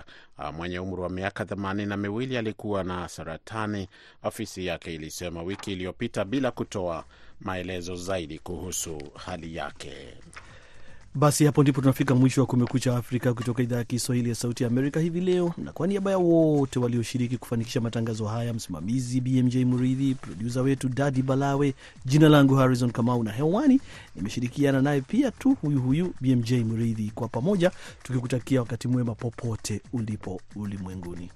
mwenye 0.53 0.79
umri 0.79 1.01
wa 1.01 1.09
miaka 1.09 1.45
themanini 1.45 1.89
na 1.89 1.97
miwili 1.97 2.37
alikuwa 2.37 2.83
na 2.83 3.07
saratani, 3.07 3.87
afisi 4.23 4.65
yake 4.65 4.95
ilisema 4.95 5.43
wiki 5.43 5.71
iliyopita, 5.71 6.25
bila 6.25 6.51
kutoa 6.51 7.05
maelezo 7.39 7.95
zaidi 7.95 8.39
kuhusu 8.39 8.97
hali 9.25 9.55
yake. 9.55 9.93
Basi 11.15 11.45
hapo 11.45 11.61
ndipo 11.63 11.81
tunafika 11.81 12.15
mwisho 12.15 12.41
wa 12.41 12.47
Kumekucha 12.47 12.97
Afrika 12.97 13.33
kutoka 13.33 13.63
idhaa 13.63 13.77
ya 13.77 13.83
Kiswahili 13.83 14.29
ya 14.29 14.35
Sauti 14.35 14.63
ya 14.63 14.69
Amerika 14.69 14.99
hivi 14.99 15.21
leo, 15.21 15.53
na 15.57 15.71
kwa 15.71 15.87
niaba 15.87 16.11
ya 16.11 16.17
wote 16.17 16.79
walioshiriki 16.79 17.37
kufanikisha 17.37 17.81
matangazo 17.81 18.25
haya, 18.25 18.53
msimamizi 18.53 19.21
BMJ 19.21 19.55
Muridhi, 19.55 20.15
produsa 20.15 20.61
wetu 20.61 20.89
Dadi 20.89 21.21
Balawe, 21.21 21.73
jina 22.05 22.29
langu 22.29 22.55
Harrison 22.55 22.91
Kamau 22.91 23.23
na 23.23 23.31
hewani 23.31 23.81
nimeshirikiana 24.15 24.81
naye 24.81 25.01
pia 25.01 25.31
tu 25.31 25.57
huyu 25.61 25.81
huyu 25.81 26.13
BMJ 26.21 26.51
Muridhi, 26.53 27.11
kwa 27.15 27.27
pamoja 27.27 27.71
tukikutakia 28.03 28.59
wakati 28.59 28.87
mwema 28.87 29.15
popote 29.15 29.81
ulipo 29.93 30.41
ulimwenguni. 30.55 31.29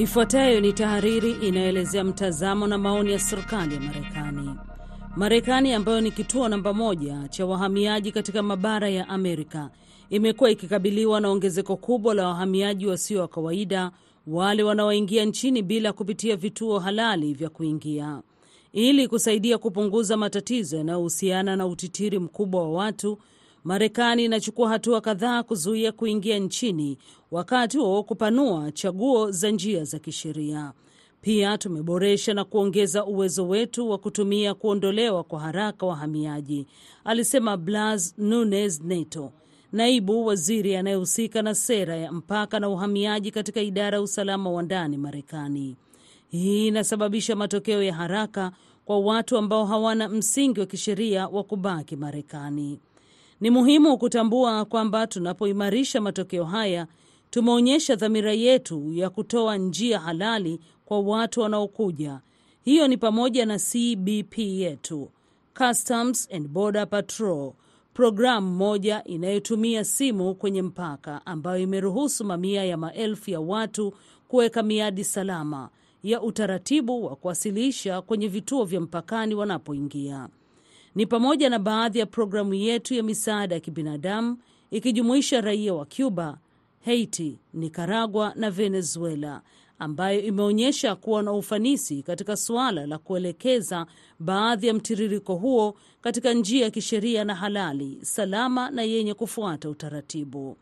Ifuatayo 0.00 0.60
ni 0.60 0.72
tahariri 0.72 1.30
inayoelezea 1.32 2.04
mtazamo 2.04 2.66
na 2.66 2.78
maoni 2.78 3.12
ya 3.12 3.18
serikali 3.18 3.74
ya 3.74 3.80
Marekani. 3.80 4.50
Marekani 5.16 5.72
ambayo 5.72 6.00
ni 6.00 6.10
kituo 6.10 6.48
namba 6.48 6.72
moja 6.74 7.28
cha 7.28 7.46
wahamiaji 7.46 8.12
katika 8.12 8.42
mabara 8.42 8.88
ya 8.88 9.08
Amerika 9.08 9.70
imekuwa 10.10 10.50
ikikabiliwa 10.50 11.20
na 11.20 11.28
ongezeko 11.30 11.76
kubwa 11.76 12.14
la 12.14 12.26
wahamiaji 12.28 12.86
wasio 12.86 13.20
wa 13.20 13.28
kawaida, 13.28 13.90
wale 14.26 14.62
wanaoingia 14.62 15.24
nchini 15.24 15.62
bila 15.62 15.92
kupitia 15.92 16.36
vituo 16.36 16.78
halali 16.78 17.34
vya 17.34 17.48
kuingia. 17.48 18.22
Ili 18.72 19.08
kusaidia 19.08 19.58
kupunguza 19.58 20.16
matatizo 20.16 20.76
yanayohusiana 20.76 21.56
na 21.56 21.66
utitiri 21.66 22.18
mkubwa 22.18 22.62
wa 22.62 22.70
watu, 22.72 23.18
Marekani 23.64 24.24
inachukua 24.24 24.68
hatua 24.68 25.00
kadhaa 25.00 25.42
kuzuia 25.42 25.92
kuingia 25.92 26.38
nchini 26.38 26.98
wakati 27.30 27.78
wa 27.78 28.02
kupanua 28.04 28.72
chaguo 28.72 29.30
za 29.30 29.50
njia 29.50 29.84
za 29.84 29.98
kisheria. 29.98 30.72
Pia 31.20 31.58
tumeboresha 31.58 32.34
na 32.34 32.44
kuongeza 32.44 33.04
uwezo 33.04 33.48
wetu 33.48 33.90
wa 33.90 33.98
kutumia 33.98 34.54
kuondolewa 34.54 35.24
kwa 35.24 35.40
haraka 35.40 35.86
wahamiaji, 35.86 36.66
alisema 37.04 37.56
Blas 37.56 38.14
Nunes 38.18 38.80
Neto, 38.82 39.32
naibu 39.72 40.26
waziri 40.26 40.76
anayehusika 40.76 41.42
na 41.42 41.54
sera 41.54 41.96
ya 41.96 42.12
mpaka 42.12 42.60
na 42.60 42.68
uhamiaji 42.68 43.30
katika 43.30 43.60
idara 43.62 43.96
ya 43.98 44.02
usalama 44.02 44.50
wa 44.50 44.62
ndani 44.62 44.96
Marekani. 44.98 45.76
Hii 46.28 46.66
inasababisha 46.66 47.36
matokeo 47.36 47.82
ya 47.82 47.94
haraka 47.94 48.52
kwa 48.84 48.98
watu 49.00 49.36
ambao 49.38 49.64
hawana 49.66 50.08
msingi 50.08 50.60
wa 50.60 50.66
kisheria 50.66 51.28
wa 51.28 51.44
kubaki 51.44 51.96
Marekani. 51.96 52.78
Ni 53.40 53.50
muhimu 53.50 53.98
kutambua 53.98 54.64
kwamba 54.64 55.06
tunapoimarisha 55.06 56.00
matokeo 56.00 56.44
haya, 56.44 56.86
tumeonyesha 57.30 57.96
dhamira 57.96 58.32
yetu 58.32 58.92
ya 58.92 59.10
kutoa 59.10 59.56
njia 59.56 59.98
halali 59.98 60.60
kwa 60.84 61.00
watu 61.00 61.40
wanaokuja. 61.40 62.20
Hiyo 62.64 62.88
ni 62.88 62.96
pamoja 62.96 63.46
na 63.46 63.58
CBP 63.58 64.38
yetu, 64.38 65.10
Customs 65.58 66.28
and 66.32 66.48
Border 66.48 66.88
Patrol, 66.88 67.52
programu 67.94 68.50
moja 68.56 69.04
inayotumia 69.04 69.84
simu 69.84 70.34
kwenye 70.34 70.62
mpaka 70.62 71.26
ambayo 71.26 71.58
imeruhusu 71.62 72.24
mamia 72.24 72.64
ya 72.64 72.76
maelfu 72.76 73.30
ya 73.30 73.40
watu 73.40 73.92
kuweka 74.28 74.62
miadi 74.62 75.04
salama 75.04 75.68
ya 76.02 76.22
utaratibu 76.22 77.04
wa 77.04 77.16
kuwasilisha 77.16 78.02
kwenye 78.02 78.28
vituo 78.28 78.64
vya 78.64 78.80
mpakani 78.80 79.34
wanapoingia 79.34 80.28
ni 80.94 81.06
pamoja 81.06 81.50
na 81.50 81.58
baadhi 81.58 81.98
ya 81.98 82.06
programu 82.06 82.54
yetu 82.54 82.94
ya 82.94 83.02
misaada 83.02 83.54
ya 83.54 83.60
kibinadamu 83.60 84.38
ikijumuisha 84.70 85.40
raia 85.40 85.74
wa 85.74 85.86
Cuba, 85.96 86.38
Haiti, 86.84 87.38
Nicaragua 87.54 88.32
na 88.36 88.50
Venezuela, 88.50 89.42
ambayo 89.78 90.22
imeonyesha 90.22 90.96
kuwa 90.96 91.22
na 91.22 91.32
ufanisi 91.32 92.02
katika 92.02 92.36
suala 92.36 92.86
la 92.86 92.98
kuelekeza 92.98 93.86
baadhi 94.18 94.66
ya 94.66 94.74
mtiririko 94.74 95.34
huo 95.34 95.74
katika 96.00 96.32
njia 96.32 96.64
ya 96.64 96.70
kisheria 96.70 97.24
na 97.24 97.34
halali, 97.34 97.98
salama 98.02 98.70
na 98.70 98.82
yenye 98.82 99.14
kufuata 99.14 99.70
utaratibu. 99.70 100.56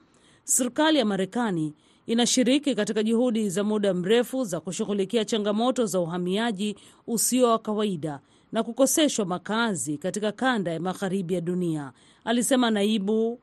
Serikali 0.45 0.99
ya 0.99 1.05
Marekani 1.05 1.75
inashiriki 2.07 2.75
katika 2.75 3.03
juhudi 3.03 3.51
za 3.51 3.65
muda 3.65 3.95
mrefu 3.95 4.45
za 4.45 4.61
kushughulikia 4.61 5.25
changamoto 5.25 5.87
za 5.87 6.01
uhamiaji 6.01 6.77
usio 7.07 7.49
wa 7.51 7.59
kawaida 7.59 8.21
na 8.53 8.63
kukoseshwa 8.63 9.25
makazi 9.25 9.99
katika 9.99 10.33
kanda 10.33 10.73
ya 10.73 10.81
magharibi 10.81 11.35
ya 11.35 11.41
dunia, 11.41 11.93
alisema 12.25 12.71
naibu 12.71 13.41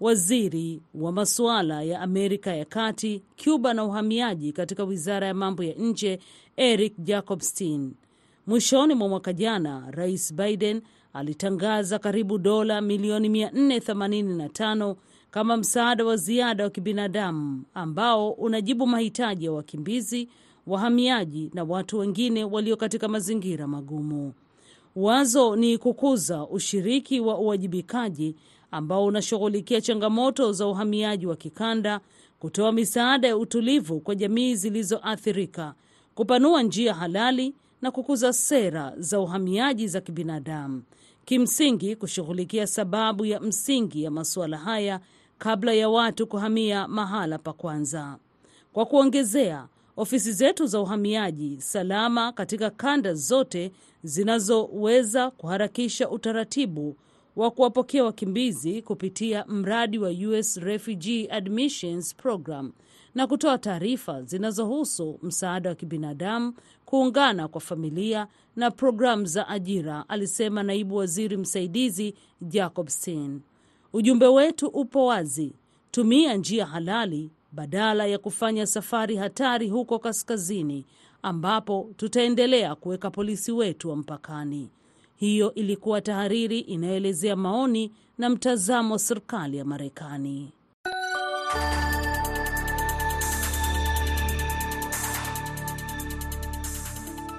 waziri 0.00 0.80
wa 0.94 1.12
masuala 1.12 1.82
ya 1.82 2.00
Amerika 2.00 2.54
ya 2.56 2.64
Kati, 2.64 3.22
Cuba 3.44 3.74
na 3.74 3.84
uhamiaji 3.84 4.52
katika 4.52 4.84
wizara 4.84 5.26
ya 5.26 5.34
mambo 5.34 5.64
ya 5.64 5.74
nje 5.74 6.18
Eric 6.56 6.94
Jacobstein. 6.98 7.92
Mwishoni 8.46 8.94
mwa 8.94 9.08
mwaka 9.08 9.32
jana, 9.32 9.84
Rais 9.90 10.34
Biden 10.34 10.82
alitangaza 11.12 11.98
karibu 11.98 12.38
dola 12.38 12.80
milioni 12.80 13.28
485 13.28 14.96
kama 15.30 15.56
msaada 15.56 16.04
wa 16.04 16.16
ziada 16.16 16.64
wa 16.64 16.70
kibinadamu 16.70 17.62
ambao 17.74 18.30
unajibu 18.30 18.86
mahitaji 18.86 19.44
ya 19.44 19.52
wakimbizi, 19.52 20.28
wahamiaji 20.66 21.50
na 21.54 21.64
watu 21.64 21.98
wengine 21.98 22.44
walio 22.44 22.76
katika 22.76 23.08
mazingira 23.08 23.66
magumu. 23.66 24.32
Wazo 24.96 25.56
ni 25.56 25.78
kukuza 25.78 26.46
ushiriki 26.46 27.20
wa 27.20 27.38
uwajibikaji 27.38 28.36
ambao 28.70 29.04
unashughulikia 29.04 29.80
changamoto 29.80 30.52
za 30.52 30.66
uhamiaji 30.66 31.26
wa 31.26 31.36
kikanda, 31.36 32.00
kutoa 32.38 32.72
misaada 32.72 33.28
ya 33.28 33.36
utulivu 33.36 34.00
kwa 34.00 34.14
jamii 34.14 34.54
zilizoathirika, 34.54 35.74
kupanua 36.14 36.62
njia 36.62 36.94
halali 36.94 37.54
na 37.82 37.90
kukuza 37.90 38.32
sera 38.32 38.92
za 38.98 39.20
uhamiaji 39.20 39.88
za 39.88 40.00
kibinadamu. 40.00 40.82
Kimsingi, 41.24 41.96
kushughulikia 41.96 42.66
sababu 42.66 43.24
ya 43.26 43.40
msingi 43.40 44.02
ya 44.02 44.10
masuala 44.10 44.58
haya 44.58 45.00
kabla 45.38 45.72
ya 45.72 45.88
watu 45.88 46.26
kuhamia 46.26 46.88
mahala 46.88 47.38
pa 47.38 47.52
kwanza. 47.52 48.18
Kwa 48.72 48.86
kuongezea, 48.86 49.68
ofisi 49.96 50.32
zetu 50.32 50.66
za 50.66 50.80
uhamiaji 50.80 51.60
salama 51.60 52.32
katika 52.32 52.70
kanda 52.70 53.14
zote 53.14 53.72
zinazoweza 54.02 55.30
kuharakisha 55.30 56.10
utaratibu 56.10 56.96
wa 57.36 57.50
kuwapokea 57.50 58.04
wakimbizi 58.04 58.82
kupitia 58.82 59.44
mradi 59.48 59.98
wa 59.98 60.10
US 60.10 60.56
Refugee 60.56 61.28
Admissions 61.30 62.14
Program 62.14 62.72
na 63.14 63.26
kutoa 63.26 63.58
taarifa 63.58 64.22
zinazohusu 64.22 65.18
msaada 65.22 65.68
wa 65.70 65.74
kibinadamu 65.74 66.54
kuungana 66.84 67.48
kwa 67.48 67.60
familia 67.60 68.26
na 68.56 68.70
programu 68.70 69.24
za 69.26 69.48
ajira, 69.48 70.08
alisema 70.08 70.62
naibu 70.62 70.96
waziri 70.96 71.36
msaidizi 71.36 72.14
Jacobstein. 72.40 73.40
Ujumbe 73.92 74.26
wetu 74.26 74.66
upo 74.66 75.06
wazi: 75.06 75.52
tumia 75.90 76.34
njia 76.36 76.66
halali 76.66 77.30
badala 77.56 78.06
ya 78.06 78.18
kufanya 78.18 78.66
safari 78.66 79.16
hatari 79.16 79.68
huko 79.68 79.98
kaskazini, 79.98 80.84
ambapo 81.22 81.90
tutaendelea 81.96 82.74
kuweka 82.74 83.10
polisi 83.10 83.52
wetu 83.52 83.90
wa 83.90 83.96
mpakani. 83.96 84.70
Hiyo 85.16 85.54
ilikuwa 85.54 86.00
tahariri 86.00 86.58
inayoelezea 86.60 87.36
maoni 87.36 87.92
na 88.18 88.30
mtazamo 88.30 88.92
wa 88.94 88.98
serikali 88.98 89.56
ya 89.56 89.64
Marekani. 89.64 90.52